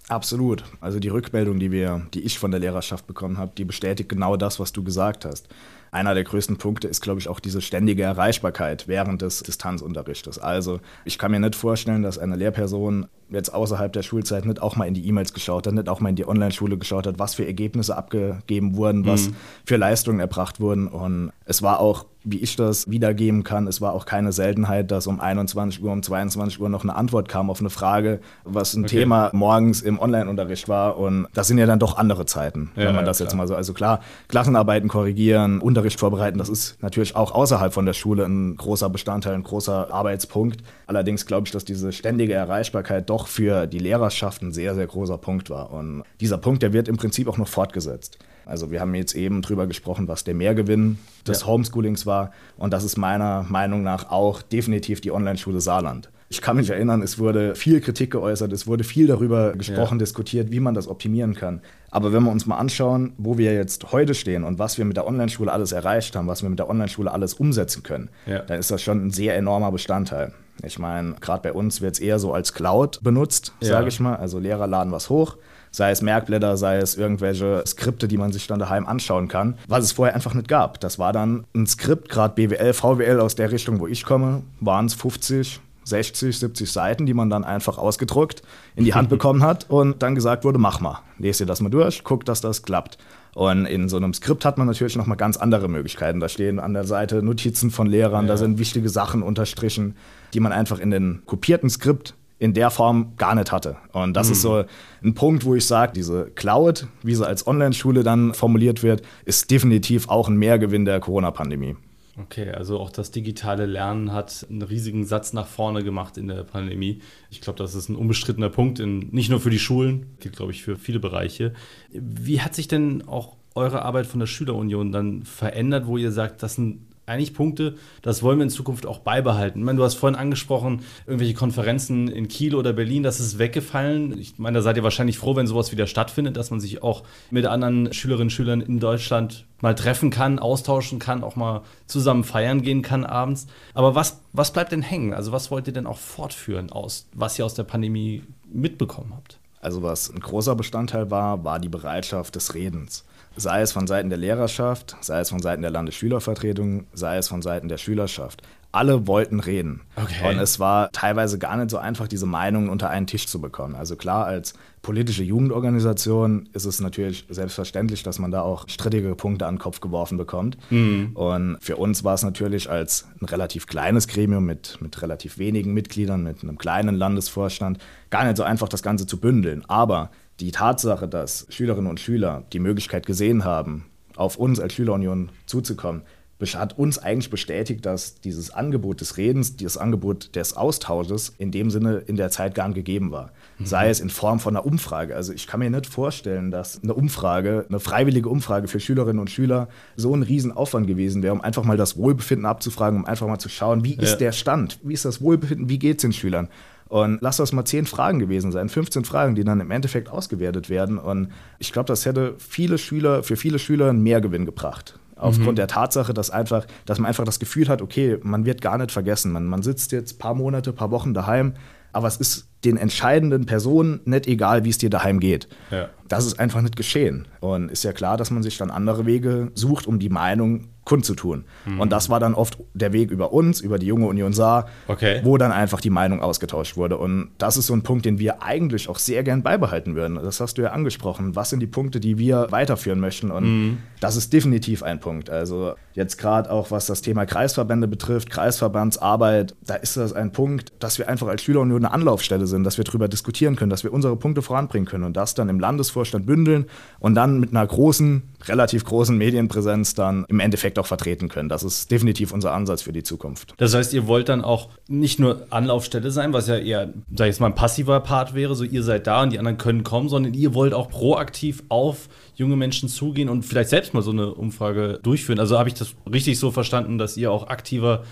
Absolut. 0.09 0.63
Also 0.79 0.99
die 0.99 1.09
Rückmeldung, 1.09 1.59
die 1.59 1.71
wir, 1.71 2.07
die 2.13 2.21
ich 2.21 2.39
von 2.39 2.51
der 2.51 2.61
Lehrerschaft 2.61 3.07
bekommen 3.07 3.37
habe, 3.37 3.51
die 3.57 3.65
bestätigt 3.65 4.07
genau 4.09 4.37
das, 4.37 4.59
was 4.59 4.71
du 4.71 4.83
gesagt 4.83 5.25
hast. 5.25 5.49
Einer 5.91 6.13
der 6.13 6.23
größten 6.23 6.57
Punkte 6.57 6.87
ist, 6.87 7.01
glaube 7.01 7.19
ich, 7.19 7.27
auch 7.27 7.39
diese 7.39 7.61
ständige 7.61 8.03
Erreichbarkeit 8.03 8.87
während 8.87 9.21
des 9.21 9.43
Distanzunterrichtes. 9.43 10.39
Also 10.39 10.79
ich 11.05 11.17
kann 11.17 11.31
mir 11.31 11.39
nicht 11.39 11.55
vorstellen, 11.55 12.03
dass 12.03 12.17
eine 12.17 12.35
Lehrperson 12.35 13.07
jetzt 13.29 13.53
außerhalb 13.53 13.91
der 13.91 14.03
Schulzeit 14.03 14.45
nicht 14.45 14.61
auch 14.61 14.75
mal 14.75 14.85
in 14.85 14.93
die 14.93 15.05
E-Mails 15.05 15.33
geschaut 15.33 15.67
hat, 15.67 15.73
nicht 15.73 15.89
auch 15.89 15.99
mal 15.99 16.09
in 16.09 16.15
die 16.15 16.27
Online-Schule 16.27 16.77
geschaut 16.77 17.07
hat, 17.07 17.19
was 17.19 17.35
für 17.35 17.45
Ergebnisse 17.45 17.97
abgegeben 17.97 18.75
wurden, 18.75 19.05
was 19.05 19.29
mhm. 19.29 19.35
für 19.65 19.77
Leistungen 19.77 20.19
erbracht 20.19 20.59
wurden. 20.59 20.87
Und 20.87 21.31
es 21.45 21.61
war 21.61 21.79
auch 21.79 22.05
wie 22.29 22.39
ich 22.39 22.55
das 22.55 22.89
wiedergeben 22.89 23.43
kann. 23.43 23.67
Es 23.67 23.79
war 23.79 23.93
auch 23.93 24.05
keine 24.05 24.31
Seltenheit, 24.31 24.91
dass 24.91 25.07
um 25.07 25.19
21 25.19 25.81
Uhr, 25.81 25.91
um 25.91 26.03
22 26.03 26.59
Uhr 26.59 26.67
noch 26.67 26.83
eine 26.83 26.95
Antwort 26.95 27.29
kam 27.29 27.49
auf 27.49 27.61
eine 27.61 27.69
Frage, 27.69 28.19
was 28.43 28.73
ein 28.73 28.83
okay. 28.83 28.99
Thema 28.99 29.29
morgens 29.33 29.81
im 29.81 29.97
Online-Unterricht 29.97 30.67
war. 30.67 30.97
Und 30.97 31.27
das 31.33 31.47
sind 31.47 31.57
ja 31.57 31.65
dann 31.65 31.79
doch 31.79 31.97
andere 31.97 32.25
Zeiten, 32.25 32.71
ja, 32.75 32.87
wenn 32.87 32.95
man 32.95 33.05
das 33.05 33.19
ja, 33.19 33.25
jetzt 33.25 33.35
mal 33.35 33.47
so. 33.47 33.55
Also 33.55 33.73
klar, 33.73 34.01
Klassenarbeiten 34.27 34.89
korrigieren, 34.89 35.61
Unterricht 35.77 35.99
vorbereiten, 35.99 36.39
das 36.39 36.49
ist 36.49 36.81
natürlich 36.81 37.15
auch 37.15 37.31
außerhalb 37.33 37.71
von 37.71 37.85
der 37.85 37.93
Schule 37.93 38.25
ein 38.25 38.55
großer 38.55 38.89
Bestandteil, 38.89 39.35
ein 39.35 39.43
großer 39.43 39.93
Arbeitspunkt. 39.93 40.63
Allerdings 40.87 41.27
glaube 41.27 41.45
ich, 41.45 41.51
dass 41.51 41.65
diese 41.65 41.91
ständige 41.91 42.33
Erreichbarkeit 42.33 43.11
doch 43.11 43.27
für 43.27 43.67
die 43.67 43.77
Lehrerschaft 43.77 44.41
ein 44.41 44.51
sehr, 44.51 44.73
sehr 44.73 44.87
großer 44.87 45.19
Punkt 45.19 45.51
war. 45.51 45.71
Und 45.71 46.01
dieser 46.19 46.39
Punkt, 46.39 46.63
der 46.63 46.73
wird 46.73 46.87
im 46.87 46.97
Prinzip 46.97 47.27
auch 47.27 47.37
noch 47.37 47.47
fortgesetzt. 47.47 48.17
Also 48.43 48.71
wir 48.71 48.81
haben 48.81 48.95
jetzt 48.95 49.13
eben 49.13 49.43
drüber 49.43 49.67
gesprochen, 49.67 50.07
was 50.07 50.23
der 50.23 50.33
Mehrgewinn 50.33 50.97
des 51.27 51.41
ja. 51.41 51.45
Homeschoolings 51.45 52.07
war. 52.07 52.31
Und 52.57 52.73
das 52.73 52.83
ist 52.83 52.97
meiner 52.97 53.45
Meinung 53.47 53.83
nach 53.83 54.09
auch 54.09 54.41
definitiv 54.41 54.99
die 54.99 55.11
Online-Schule 55.11 55.61
Saarland. 55.61 56.09
Ich 56.29 56.41
kann 56.41 56.57
mich 56.57 56.69
erinnern, 56.69 57.01
es 57.01 57.19
wurde 57.19 57.55
viel 57.55 57.79
Kritik 57.79 58.11
geäußert, 58.11 58.51
es 58.51 58.67
wurde 58.67 58.83
viel 58.83 59.07
darüber 59.07 59.53
gesprochen, 59.53 59.95
ja. 59.95 59.99
diskutiert, 59.99 60.51
wie 60.51 60.59
man 60.59 60.73
das 60.73 60.89
optimieren 60.89 61.35
kann. 61.35 61.61
Aber 61.89 62.11
wenn 62.11 62.23
wir 62.23 62.31
uns 62.31 62.45
mal 62.45 62.57
anschauen, 62.57 63.13
wo 63.17 63.37
wir 63.37 63.53
jetzt 63.53 63.93
heute 63.93 64.13
stehen 64.13 64.43
und 64.43 64.59
was 64.59 64.77
wir 64.77 64.83
mit 64.83 64.97
der 64.97 65.07
Online-Schule 65.07 65.51
alles 65.51 65.71
erreicht 65.71 66.15
haben, 66.17 66.27
was 66.27 66.43
wir 66.43 66.49
mit 66.49 66.59
der 66.59 66.69
Online-Schule 66.69 67.11
alles 67.11 67.35
umsetzen 67.35 67.81
können, 67.83 68.09
ja. 68.25 68.39
dann 68.39 68.59
ist 68.59 68.71
das 68.71 68.81
schon 68.81 69.07
ein 69.07 69.11
sehr 69.11 69.37
enormer 69.37 69.71
Bestandteil. 69.71 70.33
Ich 70.63 70.79
meine, 70.79 71.15
gerade 71.21 71.43
bei 71.43 71.53
uns 71.53 71.81
wird 71.81 71.93
es 71.93 71.99
eher 71.99 72.19
so 72.19 72.33
als 72.33 72.53
Cloud 72.53 72.99
benutzt, 73.03 73.53
ja. 73.61 73.69
sage 73.69 73.87
ich 73.87 73.99
mal. 73.99 74.15
Also 74.15 74.39
Lehrer 74.39 74.67
laden 74.67 74.91
was 74.91 75.09
hoch, 75.09 75.37
sei 75.71 75.91
es 75.91 76.01
Merkblätter, 76.01 76.57
sei 76.57 76.77
es 76.77 76.95
irgendwelche 76.95 77.63
Skripte, 77.65 78.07
die 78.07 78.17
man 78.17 78.33
sich 78.33 78.47
dann 78.47 78.59
daheim 78.59 78.85
anschauen 78.85 79.27
kann, 79.27 79.57
was 79.67 79.85
es 79.85 79.91
vorher 79.93 80.15
einfach 80.15 80.33
nicht 80.33 80.47
gab. 80.47 80.79
Das 80.79 80.99
war 80.99 81.13
dann 81.13 81.45
ein 81.55 81.67
Skript, 81.67 82.09
gerade 82.09 82.33
BWL, 82.33 82.73
VWL 82.73 83.19
aus 83.19 83.35
der 83.35 83.51
Richtung, 83.51 83.79
wo 83.79 83.87
ich 83.87 84.03
komme, 84.03 84.43
waren 84.59 84.87
es 84.87 84.93
50, 84.95 85.61
60, 85.87 86.37
70 86.37 86.71
Seiten, 86.71 87.05
die 87.05 87.13
man 87.13 87.29
dann 87.29 87.43
einfach 87.43 87.77
ausgedruckt 87.77 88.41
in 88.75 88.85
die 88.85 88.93
Hand 88.93 89.09
bekommen 89.09 89.43
hat 89.43 89.69
und 89.69 90.03
dann 90.03 90.15
gesagt 90.15 90.43
wurde, 90.43 90.59
mach 90.59 90.79
mal, 90.79 90.99
lese 91.17 91.43
dir 91.43 91.47
das 91.47 91.61
mal 91.61 91.69
durch, 91.69 92.03
guck, 92.03 92.25
dass 92.25 92.41
das 92.41 92.63
klappt. 92.63 92.97
Und 93.33 93.65
in 93.65 93.87
so 93.87 93.97
einem 93.97 94.13
Skript 94.13 94.45
hat 94.45 94.57
man 94.57 94.65
natürlich 94.65 94.95
noch 94.95 95.05
mal 95.05 95.15
ganz 95.15 95.37
andere 95.37 95.67
Möglichkeiten. 95.67 96.19
Da 96.19 96.27
stehen 96.27 96.59
an 96.59 96.73
der 96.73 96.85
Seite 96.85 97.21
Notizen 97.21 97.69
von 97.69 97.85
Lehrern, 97.85 98.25
ja. 98.25 98.29
da 98.29 98.37
sind 98.37 98.57
wichtige 98.57 98.89
Sachen 98.89 99.21
unterstrichen, 99.21 99.95
die 100.33 100.39
man 100.39 100.51
einfach 100.51 100.79
in 100.79 100.89
den 100.89 101.21
kopierten 101.25 101.69
Skript 101.69 102.15
in 102.39 102.53
der 102.53 102.69
Form 102.69 103.13
gar 103.17 103.35
nicht 103.35 103.51
hatte. 103.51 103.77
Und 103.93 104.13
das 104.13 104.27
mhm. 104.27 104.33
ist 104.33 104.41
so 104.41 104.63
ein 105.03 105.13
Punkt, 105.13 105.45
wo 105.45 105.55
ich 105.55 105.65
sage, 105.65 105.93
diese 105.93 106.25
Cloud, 106.35 106.87
wie 107.03 107.15
sie 107.15 107.25
als 107.25 107.47
Online-Schule 107.47 108.03
dann 108.03 108.33
formuliert 108.33 108.83
wird, 108.83 109.01
ist 109.25 109.49
definitiv 109.49 110.09
auch 110.09 110.27
ein 110.27 110.37
Mehrgewinn 110.37 110.85
der 110.85 110.99
Corona-Pandemie. 110.99 111.75
Okay, 112.19 112.49
also 112.49 112.79
auch 112.79 112.89
das 112.89 113.11
digitale 113.11 113.67
Lernen 113.67 114.11
hat 114.11 114.47
einen 114.49 114.63
riesigen 114.63 115.05
Satz 115.05 115.33
nach 115.33 115.45
vorne 115.45 115.83
gemacht 115.83 116.17
in 116.17 116.27
der 116.27 116.43
Pandemie. 116.43 117.01
Ich 117.29 117.41
glaube, 117.41 117.59
das 117.59 117.75
ist 117.75 117.89
ein 117.89 117.95
unbestrittener 117.95 118.49
Punkt, 118.49 118.79
in, 118.79 119.09
nicht 119.11 119.29
nur 119.29 119.39
für 119.39 119.51
die 119.51 119.59
Schulen, 119.59 120.17
gilt, 120.19 120.35
glaube 120.35 120.51
ich, 120.51 120.63
für 120.63 120.77
viele 120.77 120.99
Bereiche. 120.99 121.53
Wie 121.91 122.41
hat 122.41 122.55
sich 122.55 122.67
denn 122.67 123.07
auch 123.07 123.35
eure 123.53 123.83
Arbeit 123.83 124.07
von 124.07 124.19
der 124.19 124.27
Schülerunion 124.27 124.91
dann 124.91 125.23
verändert, 125.23 125.85
wo 125.85 125.97
ihr 125.97 126.11
sagt, 126.11 126.41
das 126.41 126.55
sind 126.55 126.86
eigentlich 127.07 127.33
Punkte, 127.33 127.75
das 128.01 128.21
wollen 128.21 128.37
wir 128.37 128.43
in 128.43 128.49
Zukunft 128.49 128.85
auch 128.85 128.99
beibehalten. 128.99 129.59
Ich 129.59 129.65
meine, 129.65 129.77
du 129.77 129.83
hast 129.83 129.95
vorhin 129.95 130.19
angesprochen, 130.19 130.81
irgendwelche 131.05 131.33
Konferenzen 131.33 132.09
in 132.09 132.27
Kiel 132.27 132.53
oder 132.53 132.73
Berlin, 132.73 133.01
das 133.01 133.21
ist 133.21 133.39
weggefallen. 133.39 134.19
Ich 134.19 134.37
meine, 134.37 134.57
da 134.57 134.61
seid 134.61 134.75
ihr 134.75 134.83
wahrscheinlich 134.83 135.17
froh, 135.17 135.35
wenn 135.35 135.47
sowas 135.47 135.71
wieder 135.71 135.87
stattfindet, 135.87 136.35
dass 136.35 136.51
man 136.51 136.59
sich 136.59 136.83
auch 136.83 137.03
mit 137.31 137.45
anderen 137.45 137.93
Schülerinnen 137.93 138.27
und 138.27 138.31
Schülern 138.31 138.59
in 138.59 138.79
Deutschland 138.79 139.45
mal 139.61 139.73
treffen 139.73 140.09
kann, 140.09 140.37
austauschen 140.37 140.99
kann, 140.99 141.23
auch 141.23 141.37
mal 141.37 141.61
zusammen 141.85 142.25
feiern 142.25 142.61
gehen 142.61 142.81
kann 142.81 143.05
abends. 143.05 143.47
Aber 143.73 143.95
was, 143.95 144.21
was 144.33 144.51
bleibt 144.51 144.73
denn 144.73 144.81
hängen? 144.81 145.13
Also 145.13 145.31
was 145.31 145.49
wollt 145.49 145.67
ihr 145.67 145.73
denn 145.73 145.87
auch 145.87 145.97
fortführen 145.97 146.71
aus, 146.71 147.07
was 147.13 147.39
ihr 147.39 147.45
aus 147.45 147.53
der 147.53 147.63
Pandemie 147.63 148.23
mitbekommen 148.51 149.13
habt? 149.15 149.39
Also 149.67 149.83
was 149.83 150.09
ein 150.09 150.21
großer 150.21 150.55
Bestandteil 150.55 151.11
war, 151.11 151.43
war 151.43 151.59
die 151.59 151.67
Bereitschaft 151.67 152.35
des 152.35 152.53
Redens 152.53 153.03
sei 153.37 153.61
es 153.61 153.71
von 153.71 153.87
Seiten 153.87 154.09
der 154.09 154.17
Lehrerschaft, 154.17 154.97
sei 154.99 155.19
es 155.19 155.29
von 155.29 155.39
Seiten 155.39 155.61
der 155.61 155.71
Landesschülervertretung, 155.71 156.87
sei 156.93 157.17
es 157.17 157.27
von 157.27 157.41
Seiten 157.41 157.69
der 157.69 157.77
Schülerschaft. 157.77 158.41
Alle 158.71 159.07
wollten 159.07 159.39
reden. 159.39 159.81
Okay. 159.95 160.29
Und 160.29 160.39
es 160.39 160.59
war 160.59 160.91
teilweise 160.91 161.39
gar 161.39 161.57
nicht 161.57 161.71
so 161.71 161.77
einfach, 161.77 162.07
diese 162.07 162.25
Meinungen 162.25 162.69
unter 162.69 162.89
einen 162.89 163.07
Tisch 163.07 163.25
zu 163.25 163.39
bekommen. 163.41 163.75
Also 163.75 163.95
klar, 163.95 164.25
als 164.25 164.53
politische 164.81 165.23
Jugendorganisation 165.23 166.49
ist 166.53 166.65
es 166.65 166.79
natürlich 166.79 167.25
selbstverständlich, 167.29 168.03
dass 168.03 168.19
man 168.19 168.31
da 168.31 168.41
auch 168.41 168.67
strittige 168.67 169.15
Punkte 169.15 169.45
an 169.45 169.55
den 169.55 169.59
Kopf 169.59 169.79
geworfen 169.79 170.17
bekommt. 170.17 170.57
Mhm. 170.69 171.11
Und 171.13 171.57
für 171.61 171.77
uns 171.77 172.03
war 172.03 172.13
es 172.13 172.23
natürlich 172.23 172.69
als 172.69 173.07
ein 173.21 173.25
relativ 173.25 173.67
kleines 173.67 174.07
Gremium 174.07 174.45
mit, 174.45 174.77
mit 174.81 175.01
relativ 175.01 175.37
wenigen 175.37 175.73
Mitgliedern, 175.73 176.23
mit 176.23 176.43
einem 176.43 176.57
kleinen 176.57 176.95
Landesvorstand, 176.95 177.79
gar 178.09 178.25
nicht 178.25 178.37
so 178.37 178.43
einfach, 178.43 178.69
das 178.69 178.83
Ganze 178.83 179.07
zu 179.07 179.19
bündeln. 179.19 179.63
Aber 179.67 180.11
die 180.39 180.51
Tatsache, 180.51 181.07
dass 181.07 181.47
Schülerinnen 181.49 181.89
und 181.89 181.99
Schüler 181.99 182.43
die 182.53 182.59
Möglichkeit 182.59 183.05
gesehen 183.05 183.43
haben, 183.43 183.85
auf 184.15 184.37
uns 184.37 184.59
als 184.59 184.73
Schülerunion 184.73 185.29
zuzukommen, 185.45 186.03
hat 186.39 186.77
uns 186.77 186.99
eigentlich 186.99 187.29
bestätigt, 187.29 187.85
dass 187.85 188.21
dieses 188.21 188.51
Angebot 188.51 189.01
des 189.01 189.17
Redens, 189.17 189.55
dieses 189.55 189.77
Angebot 189.77 190.35
des 190.35 190.55
Austausches 190.55 191.33
in 191.37 191.51
dem 191.51 191.71
Sinne 191.71 191.97
in 192.05 192.15
der 192.15 192.29
Zeit 192.29 192.53
gar 192.53 192.67
nicht 192.67 192.75
gegeben 192.75 193.11
war. 193.11 193.31
Mhm. 193.57 193.65
Sei 193.65 193.89
es 193.89 193.99
in 193.99 194.09
Form 194.09 194.39
von 194.39 194.55
einer 194.55 194.65
Umfrage. 194.65 195.15
Also 195.15 195.33
ich 195.33 195.47
kann 195.47 195.59
mir 195.59 195.69
nicht 195.69 195.87
vorstellen, 195.87 196.51
dass 196.51 196.83
eine 196.83 196.93
Umfrage, 196.93 197.65
eine 197.67 197.79
freiwillige 197.79 198.29
Umfrage 198.29 198.67
für 198.67 198.79
Schülerinnen 198.79 199.19
und 199.19 199.31
Schüler 199.31 199.67
so 199.95 200.13
ein 200.13 200.21
Riesenaufwand 200.21 200.85
gewesen 200.85 201.23
wäre, 201.23 201.33
um 201.33 201.41
einfach 201.41 201.63
mal 201.63 201.77
das 201.77 201.97
Wohlbefinden 201.97 202.45
abzufragen, 202.45 202.99
um 202.99 203.05
einfach 203.05 203.27
mal 203.27 203.39
zu 203.39 203.49
schauen, 203.49 203.83
wie 203.83 203.95
ist 203.95 204.17
der 204.17 204.31
Stand, 204.31 204.79
wie 204.83 204.93
ist 204.93 205.05
das 205.05 205.21
Wohlbefinden, 205.21 205.69
wie 205.69 205.79
geht 205.79 205.97
es 205.97 206.01
den 206.03 206.13
Schülern. 206.13 206.49
Und 206.87 207.19
lass 207.21 207.37
das 207.37 207.51
mal 207.51 207.65
zehn 207.65 207.85
Fragen 207.85 208.19
gewesen 208.19 208.51
sein, 208.51 208.69
15 208.69 209.03
Fragen, 209.03 209.35
die 209.35 209.43
dann 209.43 209.59
im 209.59 209.71
Endeffekt 209.71 210.09
ausgewertet 210.09 210.69
werden. 210.69 210.97
Und 210.97 211.31
ich 211.59 211.73
glaube, 211.73 211.87
das 211.87 212.05
hätte 212.05 212.35
viele 212.37 212.77
Schüler, 212.77 213.23
für 213.23 213.35
viele 213.35 213.59
Schüler 213.59 213.89
einen 213.89 214.03
Mehrgewinn 214.03 214.45
gebracht. 214.45 214.97
Aufgrund 215.17 215.53
mhm. 215.53 215.55
der 215.55 215.67
Tatsache, 215.67 216.13
dass, 216.13 216.29
einfach, 216.29 216.65
dass 216.85 216.99
man 216.99 217.07
einfach 217.07 217.25
das 217.25 217.39
Gefühl 217.39 217.67
hat, 217.69 217.81
okay, 217.81 218.17
man 218.21 218.45
wird 218.45 218.61
gar 218.61 218.77
nicht 218.77 218.91
vergessen. 218.91 219.31
Man, 219.31 219.45
man 219.45 219.63
sitzt 219.63 219.91
jetzt 219.91 220.15
ein 220.15 220.17
paar 220.19 220.35
Monate, 220.35 220.71
ein 220.71 220.75
paar 220.75 220.91
Wochen 220.91 221.13
daheim, 221.13 221.53
aber 221.91 222.07
es 222.07 222.17
ist 222.17 222.47
den 222.65 222.77
entscheidenden 222.77 223.45
Personen 223.45 224.01
nicht 224.05 224.27
egal, 224.27 224.63
wie 224.63 224.69
es 224.69 224.77
dir 224.77 224.89
daheim 224.89 225.19
geht. 225.19 225.47
Ja. 225.71 225.89
Das 226.07 226.25
ist 226.25 226.39
einfach 226.39 226.61
nicht 226.61 226.75
geschehen. 226.75 227.27
Und 227.39 227.71
ist 227.71 227.83
ja 227.83 227.93
klar, 227.93 228.17
dass 228.17 228.31
man 228.31 228.43
sich 228.43 228.57
dann 228.57 228.69
andere 228.69 229.05
Wege 229.05 229.51
sucht, 229.55 229.87
um 229.87 229.99
die 229.99 230.09
Meinung 230.09 230.67
kundzutun. 230.87 231.43
Mhm. 231.65 231.81
Und 231.81 231.91
das 231.91 232.09
war 232.09 232.21
dann 232.21 232.33
oft 232.33 232.57
der 232.73 232.93
Weg 232.93 233.11
über 233.11 233.33
uns, 233.33 233.59
über 233.59 233.77
die 233.77 233.87
junge 233.87 234.07
Union 234.07 234.31
Saar, 234.31 234.67
okay. 234.87 235.19
wo 235.23 235.37
dann 235.37 235.51
einfach 235.51 235.81
die 235.81 235.89
Meinung 235.89 236.21
ausgetauscht 236.21 236.77
wurde. 236.77 236.97
Und 236.97 237.31
das 237.39 237.57
ist 237.57 237.67
so 237.67 237.73
ein 237.73 237.83
Punkt, 237.83 238.05
den 238.05 238.19
wir 238.19 238.41
eigentlich 238.41 238.87
auch 238.87 238.97
sehr 238.97 239.21
gern 239.23 239.43
beibehalten 239.43 239.95
würden. 239.95 240.15
Das 240.15 240.39
hast 240.39 240.57
du 240.57 240.61
ja 240.61 240.71
angesprochen. 240.71 241.35
Was 241.35 241.49
sind 241.49 241.59
die 241.59 241.67
Punkte, 241.67 241.99
die 241.99 242.17
wir 242.17 242.47
weiterführen 242.51 243.01
möchten? 243.01 243.31
Und 243.31 243.43
mhm. 243.43 243.77
das 243.99 244.15
ist 244.15 244.31
definitiv 244.31 244.81
ein 244.81 245.01
Punkt. 245.01 245.29
Also 245.29 245.75
jetzt 245.93 246.17
gerade 246.17 246.49
auch, 246.49 246.71
was 246.71 246.85
das 246.85 247.01
Thema 247.01 247.25
Kreisverbände 247.25 247.89
betrifft, 247.89 248.29
Kreisverbandsarbeit, 248.29 249.55
da 249.65 249.75
ist 249.75 249.97
das 249.97 250.13
ein 250.13 250.31
Punkt, 250.31 250.71
dass 250.79 250.99
wir 250.99 251.09
einfach 251.09 251.27
als 251.27 251.43
Schülerunion 251.43 251.83
eine 251.83 251.93
Anlaufstelle 251.93 252.47
sind, 252.47 252.63
dass 252.63 252.77
wir 252.77 252.85
darüber 252.85 253.09
diskutieren 253.09 253.57
können, 253.57 253.69
dass 253.69 253.83
wir 253.83 253.91
unsere 253.91 254.15
Punkte 254.15 254.41
voranbringen 254.41 254.85
können 254.85 255.03
und 255.03 255.17
das 255.17 255.33
dann 255.33 255.49
im 255.49 255.59
Landesvorstand 255.59 256.25
bündeln 256.25 256.67
und 256.99 257.15
dann 257.15 257.41
mit 257.41 257.49
einer 257.49 257.67
großen, 257.67 258.23
relativ 258.47 258.85
großen 258.85 259.17
Medienpräsenz 259.17 259.95
dann 259.95 260.23
im 260.29 260.39
Endeffekt 260.39 260.76
Endeffekt 260.77 260.79
auch 260.79 260.87
vertreten 260.87 261.29
können. 261.29 261.49
Das 261.49 261.63
ist 261.63 261.91
definitiv 261.91 262.31
unser 262.31 262.53
Ansatz 262.53 262.81
für 262.81 262.93
die 262.93 263.03
Zukunft. 263.03 263.53
Das 263.57 263.73
heißt, 263.73 263.93
ihr 263.93 264.07
wollt 264.07 264.29
dann 264.29 264.43
auch 264.43 264.69
nicht 264.87 265.19
nur 265.19 265.45
Anlaufstelle 265.49 266.11
sein, 266.11 266.33
was 266.33 266.47
ja 266.47 266.57
eher, 266.57 266.93
sag 267.13 267.25
ich 267.25 267.33
jetzt 267.33 267.39
mal, 267.39 267.47
ein 267.47 267.55
passiver 267.55 267.99
Part 267.99 268.33
wäre, 268.33 268.55
so 268.55 268.63
ihr 268.63 268.83
seid 268.83 269.07
da 269.07 269.23
und 269.23 269.33
die 269.33 269.39
anderen 269.39 269.57
können 269.57 269.83
kommen, 269.83 270.09
sondern 270.09 270.33
ihr 270.33 270.53
wollt 270.53 270.73
auch 270.73 270.89
proaktiv 270.89 271.63
auf 271.69 272.09
junge 272.35 272.55
Menschen 272.55 272.87
zugehen 272.87 273.29
und 273.29 273.43
vielleicht 273.43 273.69
selbst 273.69 273.93
mal 273.93 274.03
so 274.03 274.11
eine 274.11 274.33
Umfrage 274.33 274.99
durchführen. 275.01 275.39
Also 275.39 275.57
habe 275.57 275.69
ich 275.69 275.75
das 275.75 275.95
richtig 276.11 276.37
so 276.37 276.51
verstanden, 276.51 276.97
dass 276.97 277.17
ihr 277.17 277.31
auch 277.31 277.47
aktiver 277.47 278.03